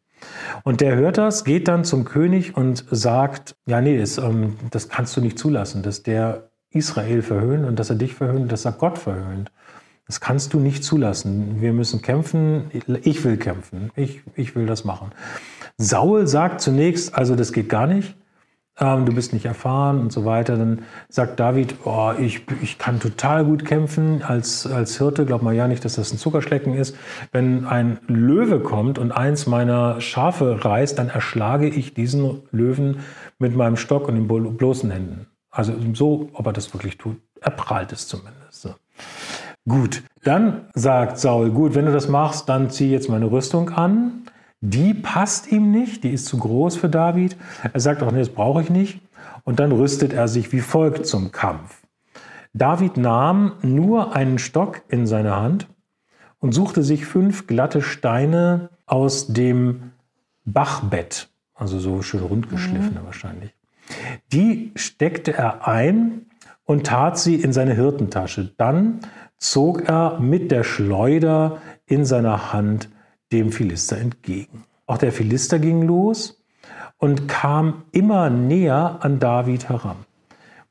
[0.63, 4.89] Und der hört das, geht dann zum König und sagt, ja, nee, das, ähm, das
[4.89, 8.73] kannst du nicht zulassen, dass der Israel verhöhnt und dass er dich verhöhnt, dass er
[8.73, 9.51] Gott verhöhnt.
[10.05, 11.61] Das kannst du nicht zulassen.
[11.61, 12.71] Wir müssen kämpfen.
[13.03, 13.91] Ich will kämpfen.
[13.95, 15.11] Ich, ich will das machen.
[15.77, 18.15] Saul sagt zunächst, also das geht gar nicht
[18.79, 20.57] ähm, du bist nicht erfahren und so weiter.
[20.57, 25.25] Dann sagt David, oh, ich, ich kann total gut kämpfen als, als Hirte.
[25.25, 26.95] Glaub mal ja nicht, dass das ein Zuckerschlecken ist.
[27.31, 32.99] Wenn ein Löwe kommt und eins meiner Schafe reißt, dann erschlage ich diesen Löwen
[33.37, 35.27] mit meinem Stock und den bloßen Händen.
[35.51, 37.17] Also so, ob er das wirklich tut.
[37.41, 38.61] Er prahlt es zumindest.
[38.61, 38.75] So.
[39.67, 44.28] Gut, dann sagt Saul, gut, wenn du das machst, dann zieh jetzt meine Rüstung an
[44.61, 47.37] die passt ihm nicht, die ist zu groß für David.
[47.71, 49.01] Er sagt auch, nee, das brauche ich nicht.
[49.43, 51.81] Und dann rüstet er sich wie folgt zum Kampf.
[52.53, 55.67] David nahm nur einen Stock in seine Hand
[56.39, 59.91] und suchte sich fünf glatte Steine aus dem
[60.45, 63.05] Bachbett, also so schön rundgeschliffene mhm.
[63.05, 63.53] wahrscheinlich.
[64.31, 66.25] Die steckte er ein
[66.65, 68.53] und tat sie in seine Hirtentasche.
[68.57, 68.99] Dann
[69.37, 72.89] zog er mit der Schleuder in seiner Hand
[73.31, 74.63] dem Philister entgegen.
[74.85, 76.41] Auch der Philister ging los
[76.97, 79.97] und kam immer näher an David heran.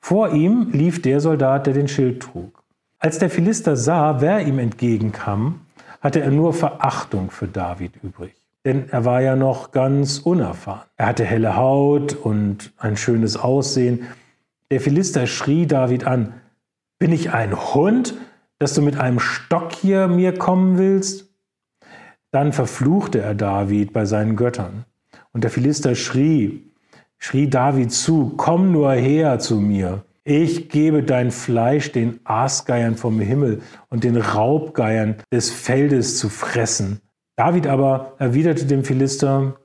[0.01, 2.63] Vor ihm lief der Soldat, der den Schild trug.
[2.99, 5.61] Als der Philister sah, wer ihm entgegenkam,
[6.01, 8.35] hatte er nur Verachtung für David übrig.
[8.65, 10.83] Denn er war ja noch ganz unerfahren.
[10.97, 14.09] Er hatte helle Haut und ein schönes Aussehen.
[14.71, 16.35] Der Philister schrie David an,
[16.99, 18.15] bin ich ein Hund,
[18.59, 21.28] dass du mit einem Stock hier mir kommen willst?
[22.31, 24.85] Dann verfluchte er David bei seinen Göttern.
[25.33, 26.73] Und der Philister schrie,
[27.19, 30.05] schrie David zu, komm nur her zu mir.
[30.25, 37.01] Ich gebe dein Fleisch den Aasgeiern vom Himmel und den Raubgeiern des Feldes zu fressen.
[37.37, 39.59] David aber erwiderte dem Philister,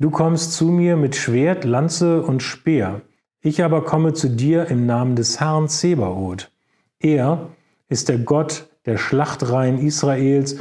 [0.00, 3.02] Du kommst zu mir mit Schwert, Lanze und Speer.
[3.40, 6.52] Ich aber komme zu dir im Namen des Herrn Zebaoth.
[7.00, 7.48] Er
[7.88, 10.56] ist der Gott der Schlachtreihen Israels,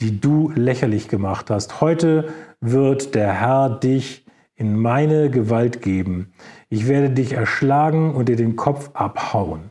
[0.00, 1.80] die du lächerlich gemacht hast.
[1.80, 2.28] Heute
[2.60, 6.32] wird der Herr dich in meine Gewalt geben.
[6.68, 9.70] Ich werde dich erschlagen und dir den Kopf abhauen.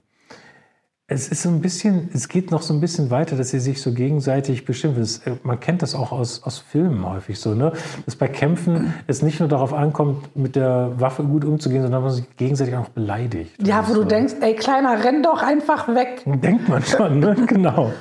[1.11, 3.81] Es ist so ein bisschen, es geht noch so ein bisschen weiter, dass sie sich
[3.81, 4.95] so gegenseitig bestimmen.
[5.25, 7.71] Äh, man kennt das auch aus, aus Filmen häufig so, ne?
[8.05, 12.11] Dass bei Kämpfen es nicht nur darauf ankommt, mit der Waffe gut umzugehen, sondern man
[12.11, 13.55] sich gegenseitig auch noch beleidigt.
[13.65, 14.03] Ja, wo so.
[14.03, 16.21] du denkst, ey Kleiner, renn doch einfach weg.
[16.25, 17.35] Denkt man schon, ne?
[17.47, 17.91] genau.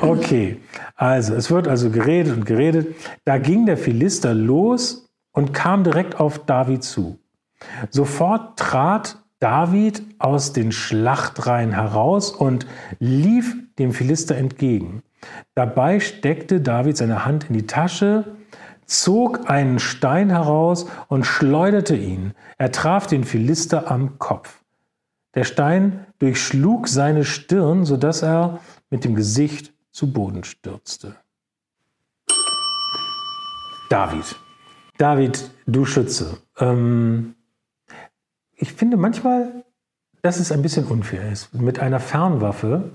[0.00, 0.60] Okay,
[0.96, 2.94] also es wird also geredet und geredet.
[3.24, 7.18] Da ging der Philister los und kam direkt auf David zu.
[7.90, 12.66] Sofort trat David aus den Schlachtreihen heraus und
[12.98, 15.02] lief dem Philister entgegen.
[15.54, 18.36] Dabei steckte David seine Hand in die Tasche,
[18.86, 22.32] zog einen Stein heraus und schleuderte ihn.
[22.56, 24.62] Er traf den Philister am Kopf.
[25.34, 31.16] Der Stein durchschlug seine Stirn, sodass er mit dem Gesicht zu Boden stürzte.
[33.90, 34.36] David.
[34.96, 36.38] David, du Schütze.
[36.56, 37.34] Ähm,
[38.54, 39.64] ich finde manchmal,
[40.22, 42.92] dass es ein bisschen unfair ist, mit einer Fernwaffe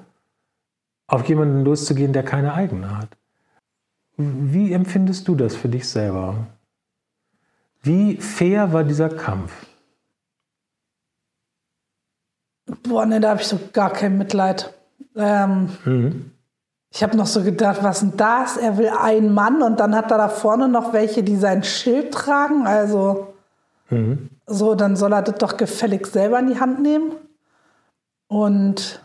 [1.07, 3.17] auf jemanden loszugehen, der keine eigene hat.
[4.15, 6.47] Wie empfindest du das für dich selber?
[7.81, 9.51] Wie fair war dieser Kampf?
[12.83, 14.73] Boah, ne, da habe ich so gar kein Mitleid.
[15.17, 16.32] Ähm, mhm.
[16.95, 18.55] Ich habe noch so gedacht, was denn das?
[18.55, 22.13] Er will einen Mann und dann hat er da vorne noch welche, die sein Schild
[22.13, 22.67] tragen.
[22.67, 23.33] Also
[23.89, 24.29] mhm.
[24.45, 27.13] so, dann soll er das doch gefällig selber in die Hand nehmen.
[28.27, 29.01] Und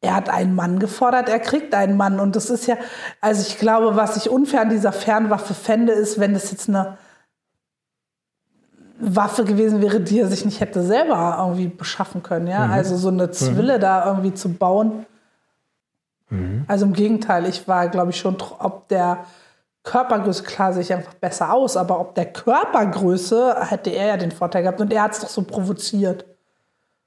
[0.00, 2.18] er hat einen Mann gefordert, er kriegt einen Mann.
[2.18, 2.76] Und das ist ja,
[3.20, 6.98] also ich glaube, was ich unfair an dieser Fernwaffe fände, ist, wenn das jetzt eine
[8.98, 12.48] Waffe gewesen wäre, die er sich nicht hätte selber irgendwie beschaffen können.
[12.48, 12.66] Ja?
[12.66, 12.72] Mhm.
[12.72, 13.80] Also so eine Zwille mhm.
[13.80, 15.06] da irgendwie zu bauen
[16.30, 16.64] Mhm.
[16.66, 19.24] Also im Gegenteil, ich war, glaube ich, schon, ob der
[19.82, 24.32] Körpergröße, klar sehe ich einfach besser aus, aber ob der Körpergröße hätte er ja den
[24.32, 26.26] Vorteil gehabt und er hat es doch so provoziert.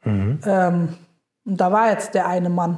[0.03, 0.39] Mhm.
[0.45, 0.93] Ähm,
[1.45, 2.77] und da war jetzt der eine Mann.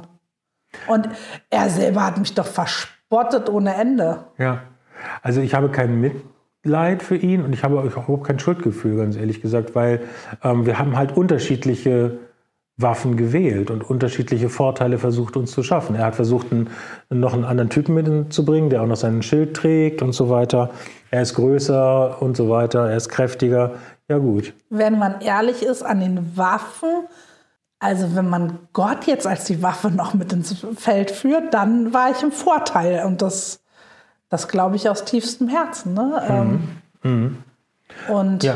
[0.88, 1.08] Und
[1.50, 4.24] er selber hat mich doch verspottet ohne Ende.
[4.38, 4.62] Ja,
[5.22, 9.16] also ich habe kein Mitleid für ihn und ich habe auch überhaupt kein Schuldgefühl, ganz
[9.16, 10.00] ehrlich gesagt, weil
[10.42, 12.18] ähm, wir haben halt unterschiedliche
[12.78, 15.94] Waffen gewählt und unterschiedliche Vorteile versucht uns zu schaffen.
[15.94, 16.70] Er hat versucht, einen,
[17.10, 20.70] noch einen anderen Typen mitzubringen, der auch noch seinen Schild trägt und so weiter.
[21.10, 23.72] Er ist größer und so weiter, er ist kräftiger.
[24.08, 24.54] Ja gut.
[24.70, 26.88] Wenn man ehrlich ist an den Waffen,
[27.78, 32.10] also wenn man Gott jetzt als die Waffe noch mit ins Feld führt, dann war
[32.10, 33.60] ich im Vorteil und das,
[34.30, 35.92] Das glaube ich aus tiefstem Herzen.
[35.94, 36.22] Ne?
[36.26, 36.68] Ähm,
[37.02, 37.38] Mhm.
[38.08, 38.54] Und Ja.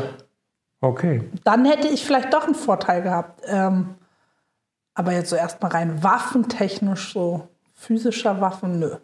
[0.81, 1.21] Okay.
[1.43, 3.41] dann hätte ich vielleicht doch einen Vorteil gehabt.
[3.45, 3.89] Ähm,
[4.97, 8.95] aber jetzt so erstmal rein waffentechnisch, so physischer Waffen, nö.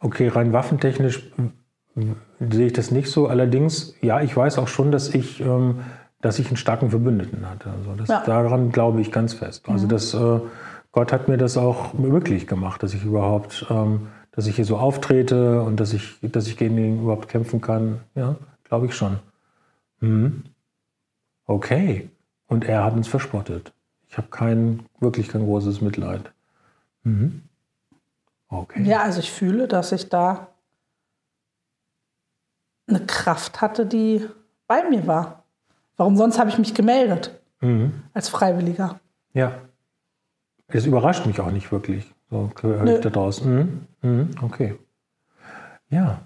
[0.00, 1.30] Okay, rein waffentechnisch
[2.38, 3.26] sehe ich das nicht so.
[3.26, 5.80] Allerdings, ja, ich weiß auch schon, dass ich, ähm,
[6.20, 7.70] dass ich einen starken Verbündeten hatte.
[7.70, 8.22] Also das, Ja.
[8.24, 9.66] Daran glaube ich ganz fest.
[9.66, 10.40] Also das, äh,
[10.92, 14.76] Gott hat mir das auch möglich gemacht, dass ich überhaupt, ähm, dass ich hier so
[14.76, 18.00] auftrete und dass ich, dass ich gegen ihn überhaupt kämpfen kann.
[18.14, 19.18] Ja, glaube ich schon.
[20.00, 20.44] Mhm.
[21.46, 22.10] Okay.
[22.46, 23.72] Und er hat uns verspottet.
[24.10, 26.32] Ich habe kein, wirklich kein großes Mitleid.
[27.04, 27.42] Mhm.
[28.48, 28.82] Okay.
[28.82, 30.48] Ja, also ich fühle, dass ich da
[32.88, 34.26] eine Kraft hatte, die
[34.66, 35.44] bei mir war.
[35.96, 38.02] Warum sonst habe ich mich gemeldet Mhm.
[38.12, 38.98] als Freiwilliger?
[39.32, 39.52] Ja.
[40.68, 42.12] Das überrascht mich auch nicht wirklich.
[42.30, 42.94] So höre Nö.
[42.94, 43.86] ich da draußen.
[44.02, 44.08] Mhm.
[44.10, 44.30] Mhm.
[44.42, 44.76] Okay.
[45.88, 46.22] Ja.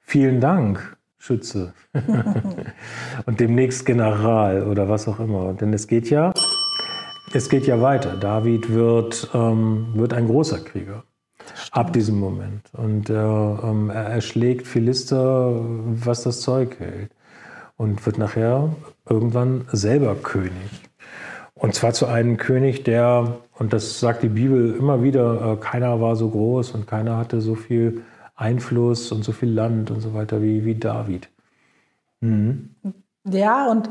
[0.00, 1.74] Vielen Dank, Schütze.
[3.26, 5.52] Und demnächst General oder was auch immer.
[5.54, 6.32] Denn es geht ja,
[7.36, 8.16] es geht ja weiter.
[8.16, 11.04] David wird, ähm, wird ein großer Krieger.
[11.70, 12.62] Ab diesem Moment.
[12.72, 17.10] Und äh, ähm, er erschlägt Philister, was das Zeug hält.
[17.76, 18.70] Und wird nachher
[19.08, 20.70] irgendwann selber König.
[21.54, 26.00] Und zwar zu einem König, der, und das sagt die Bibel immer wieder, äh, keiner
[26.00, 28.02] war so groß und keiner hatte so viel
[28.34, 31.28] Einfluss und so viel Land und so weiter wie, wie David.
[32.20, 32.74] Mhm.
[33.24, 33.90] Ja, und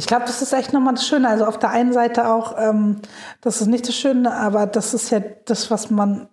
[0.00, 1.28] ich glaube, das ist echt nochmal das Schöne.
[1.28, 3.02] Also auf der einen Seite auch, ähm,
[3.42, 6.30] das ist nicht das Schöne, aber das ist ja das, was man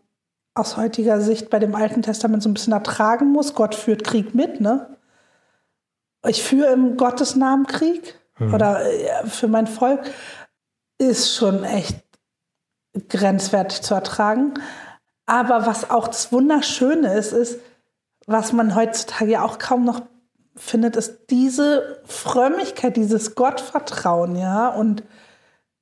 [0.55, 3.55] aus heutiger Sicht bei dem Alten Testament so ein bisschen ertragen muss.
[3.55, 4.95] Gott führt Krieg mit, ne?
[6.25, 9.99] Ich führe im Gottes Namen Krieg oder äh, für mein Volk
[10.97, 12.01] ist schon echt
[13.09, 14.53] grenzwertig zu ertragen.
[15.25, 17.59] Aber was auch das Wunderschöne ist, ist,
[18.27, 20.03] was man heutzutage ja auch kaum noch
[20.57, 24.69] findet, ist diese Frömmigkeit, dieses Gottvertrauen, ja.
[24.69, 25.03] Und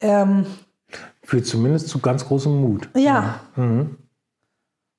[0.01, 0.45] ähm,
[1.23, 2.89] Führt zumindest zu ganz großem Mut.
[2.95, 3.97] ja, Mhm.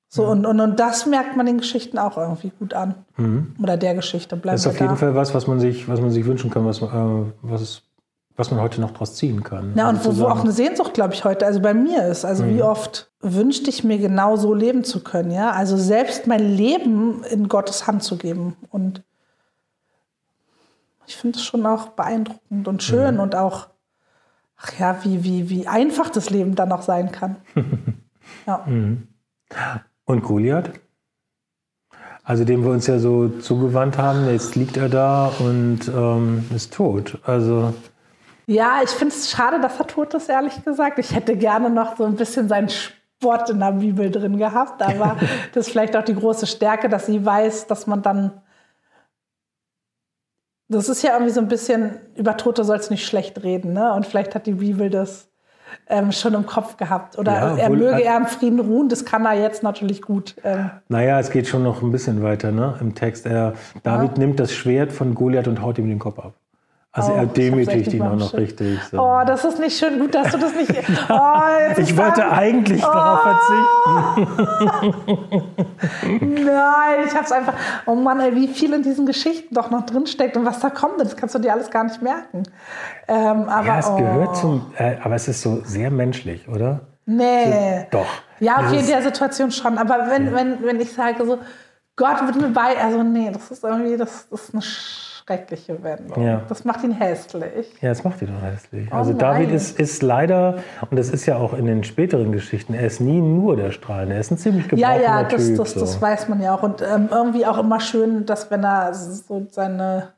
[0.09, 2.95] so und, und, und das merkt man den Geschichten auch irgendwie gut an.
[3.61, 4.95] Oder der Geschichte bleiben Das ist auf jeden da.
[4.95, 6.89] Fall was, was man sich, was man sich wünschen kann, was, man,
[7.29, 7.81] äh, was,
[8.35, 9.73] was man heute noch draus ziehen kann.
[9.75, 12.25] Ja, und Also wo, wo auch eine Sehnsucht, glaube ich, heute, also bei mir ist.
[12.25, 12.55] Also Mhm.
[12.57, 15.51] wie oft wünschte ich mir genau so leben zu können, ja.
[15.51, 18.55] Also selbst mein Leben in Gottes Hand zu geben.
[18.69, 19.03] Und
[21.07, 23.21] ich finde es schon auch beeindruckend und schön Mhm.
[23.21, 23.67] und auch,
[24.57, 27.37] ach ja, wie, wie, wie einfach das Leben dann auch sein kann.
[28.45, 28.63] ja.
[28.67, 29.07] Mhm.
[30.05, 30.71] Und Goliath?
[32.23, 36.73] Also dem wir uns ja so zugewandt haben, jetzt liegt er da und ähm, ist
[36.73, 37.19] tot.
[37.25, 37.73] Also
[38.47, 40.99] Ja, ich finde es schade, dass er tot ist, ehrlich gesagt.
[40.99, 45.15] Ich hätte gerne noch so ein bisschen seinen Sport in der Bibel drin gehabt, aber
[45.53, 48.31] das ist vielleicht auch die große Stärke, dass sie weiß, dass man dann.
[50.69, 53.93] Das ist ja irgendwie so ein bisschen, über Tote sollst du nicht schlecht reden, ne?
[53.93, 55.29] Und vielleicht hat die Bibel das
[55.87, 57.17] ähm, schon im Kopf gehabt.
[57.17, 60.35] Oder Ja, er möge er im Frieden ruhen, das kann er jetzt natürlich gut.
[60.43, 63.25] Ähm, Naja, es geht schon noch ein bisschen weiter ne, im Text.
[63.25, 63.53] Er,
[63.83, 66.33] David nimmt das Schwert von Goliath und haut ihm den Kopf ab.
[66.97, 68.79] Also Oh, er echt demütigt ihn auch noch richtig.
[68.91, 68.99] So.
[68.99, 69.99] Oh, das ist nicht schön.
[69.99, 70.71] Gut, dass du das nicht.
[71.09, 71.41] Oh,
[71.77, 74.87] ich wollte da- eigentlich darauf verzichten.
[76.45, 77.53] Nein, ich hab's einfach.
[77.85, 80.99] Oh Mann, ey, wie viel in diesen Geschichten doch noch drinsteckt und was da kommt,
[80.99, 82.43] das kannst du dir alles gar nicht merken.
[83.07, 86.81] Ähm, aber, Ja, es gehört oh, zum, äh, aber es ist so sehr menschlich, oder?
[87.05, 87.87] Nee.
[87.91, 88.05] Doch.
[88.39, 89.77] Ja, okay, in Dieses- der Situation schon.
[89.77, 91.37] Aber wenn, wenn, wenn ich sage so,
[91.95, 94.61] Gott wird mir bei, also nee, das ist irgendwie, das, das ist eine
[95.27, 96.23] schreckliche Wendung.
[96.23, 96.41] Ja.
[96.47, 97.67] Das macht ihn hässlich.
[97.81, 98.87] Ja, das macht ihn hässlich.
[98.91, 99.19] Oh also nein.
[99.19, 100.59] David ist, ist leider,
[100.89, 104.15] und das ist ja auch in den späteren Geschichten, er ist nie nur der Strahlende,
[104.15, 105.57] er ist ein ziemlich Ja, gebrochener ja, das, Typ.
[105.57, 105.79] das, so.
[105.81, 106.63] das weiß man ja auch.
[106.63, 110.09] Und ähm, irgendwie auch immer schön, dass wenn er so seine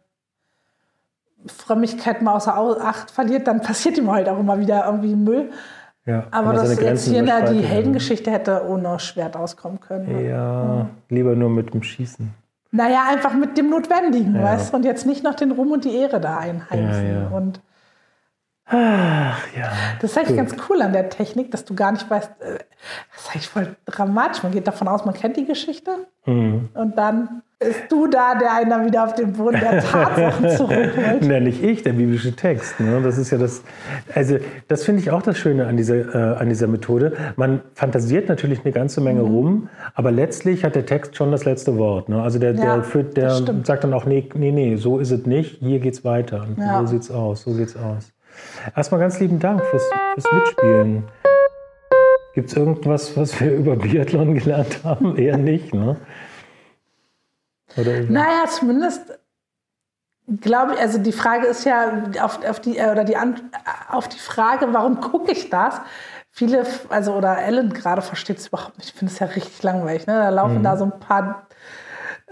[1.48, 5.50] Frömmigkeit mal außer Au- Acht verliert, dann passiert ihm halt auch immer wieder irgendwie Müll.
[6.06, 10.24] ja, Aber wenn er das seine jetzt hier die Heldengeschichte hätte ohne Schwert auskommen können.
[10.28, 12.32] Ja, lieber nur mit dem Schießen.
[12.72, 14.44] Naja, einfach mit dem Notwendigen, Ja.
[14.44, 14.78] weißt du?
[14.78, 17.08] Und jetzt nicht noch den Ruhm und die Ehre da einheimsen.
[17.08, 17.28] Ja, ja.
[17.30, 17.62] Und
[18.72, 19.72] Ach ja.
[20.00, 22.60] das ist eigentlich ganz cool an der Technik, dass du gar nicht weißt, äh,
[23.14, 24.44] das ist eigentlich voll dramatisch.
[24.44, 25.92] Man geht davon aus, man kennt die Geschichte.
[26.26, 26.70] Mhm.
[26.74, 31.26] Und dann bist du da, der einer wieder auf den Boden der Tatsachen zurückholt.
[31.26, 32.80] Ja, nicht ich, der biblische Text.
[32.80, 33.02] Ne?
[33.04, 33.64] Das ist ja das.
[34.16, 34.38] Also,
[34.70, 37.14] das finde ich auch das Schöne an dieser, äh, an dieser Methode.
[37.36, 39.28] Man fantasiert natürlich eine ganze Menge Mhm.
[39.36, 42.08] rum, aber letztlich hat der Text schon das letzte Wort.
[42.08, 42.22] Ne?
[42.22, 43.32] Also, der, Ja, der, führt, der
[43.64, 45.58] sagt dann auch: nee, nee, nee, so ist es nicht.
[45.60, 46.48] Hier geht's weiter.
[46.58, 46.80] Ja.
[46.82, 47.42] So sieht's aus.
[47.44, 48.14] So geht's aus.
[48.76, 51.04] Erstmal ganz lieben Dank fürs, fürs Mitspielen.
[52.34, 55.18] Gibt es irgendwas, was wir über Biathlon gelernt haben?
[55.18, 55.98] Eher nicht, ne?
[57.78, 59.20] Oder naja, zumindest
[60.42, 63.16] glaube ich, also die Frage ist ja auf, auf die oder die
[63.90, 65.82] auf die Frage, warum gucke ich das?
[66.32, 68.90] Viele, also oder Ellen gerade versteht es überhaupt nicht.
[68.90, 70.06] Ich finde es ja richtig langweilig.
[70.08, 70.14] Ne?
[70.14, 70.64] Da laufen mhm.
[70.64, 71.48] da so ein paar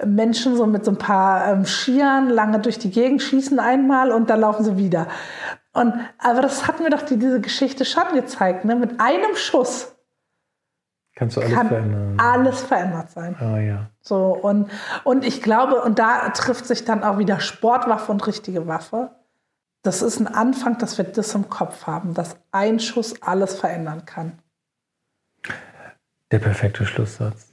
[0.05, 4.29] Menschen so mit so ein paar ähm, Skiern lange durch die Gegend, schießen einmal und
[4.29, 5.07] dann laufen sie wieder.
[5.77, 8.65] Und, aber das hat mir doch die, diese Geschichte schon gezeigt.
[8.65, 8.75] Ne?
[8.75, 9.95] Mit einem Schuss
[11.15, 12.19] Kannst du alles kann verändern?
[12.19, 13.35] Alles verändert sein.
[13.39, 13.89] Ah, ja.
[14.01, 14.69] So, und,
[15.03, 19.09] und ich glaube, und da trifft sich dann auch wieder Sportwaffe und richtige Waffe.
[19.81, 24.05] Das ist ein Anfang, dass wir das im Kopf haben, dass ein Schuss alles verändern
[24.05, 24.33] kann.
[26.31, 27.51] Der perfekte Schlusssatz.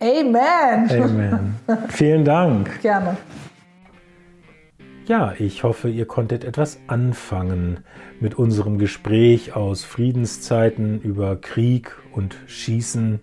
[0.00, 0.90] Amen.
[0.90, 1.60] Amen.
[1.88, 2.80] Vielen Dank.
[2.80, 3.16] Gerne.
[5.08, 7.80] Ja, ich hoffe, ihr konntet etwas anfangen
[8.20, 13.18] mit unserem Gespräch aus Friedenszeiten über Krieg und Schießen.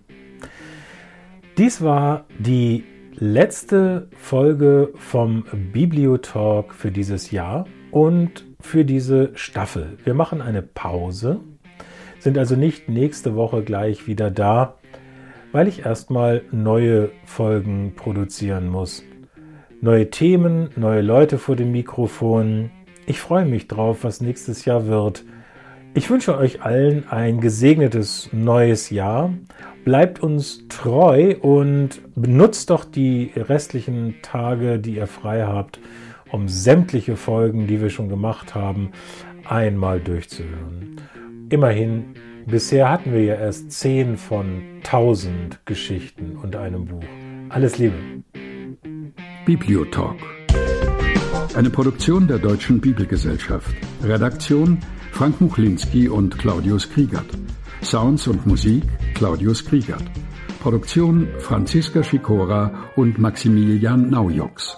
[1.56, 9.96] Dies war die letzte Folge vom Bibliotalk für dieses Jahr und für diese Staffel.
[10.04, 11.40] Wir machen eine Pause,
[12.18, 14.74] sind also nicht nächste Woche gleich wieder da,
[15.50, 19.02] weil ich erstmal neue Folgen produzieren muss.
[19.82, 22.70] Neue Themen, neue Leute vor dem Mikrofon.
[23.06, 25.24] Ich freue mich drauf, was nächstes Jahr wird.
[25.94, 29.32] Ich wünsche euch allen ein gesegnetes neues Jahr.
[29.86, 35.80] Bleibt uns treu und benutzt doch die restlichen Tage, die ihr frei habt,
[36.30, 38.90] um sämtliche Folgen, die wir schon gemacht haben,
[39.48, 41.00] einmal durchzuhören.
[41.48, 42.16] Immerhin,
[42.46, 47.02] bisher hatten wir ja erst zehn von tausend Geschichten und einem Buch.
[47.48, 47.94] Alles Liebe.
[49.50, 50.16] Bibliotalk.
[51.56, 53.74] Eine Produktion der Deutschen Bibelgesellschaft.
[54.00, 54.78] Redaktion
[55.10, 57.26] Frank Muchlinski und Claudius Kriegert.
[57.82, 58.84] Sounds und Musik
[59.14, 60.04] Claudius Kriegert.
[60.60, 64.76] Produktion Franziska Schikora und Maximilian Naujoks.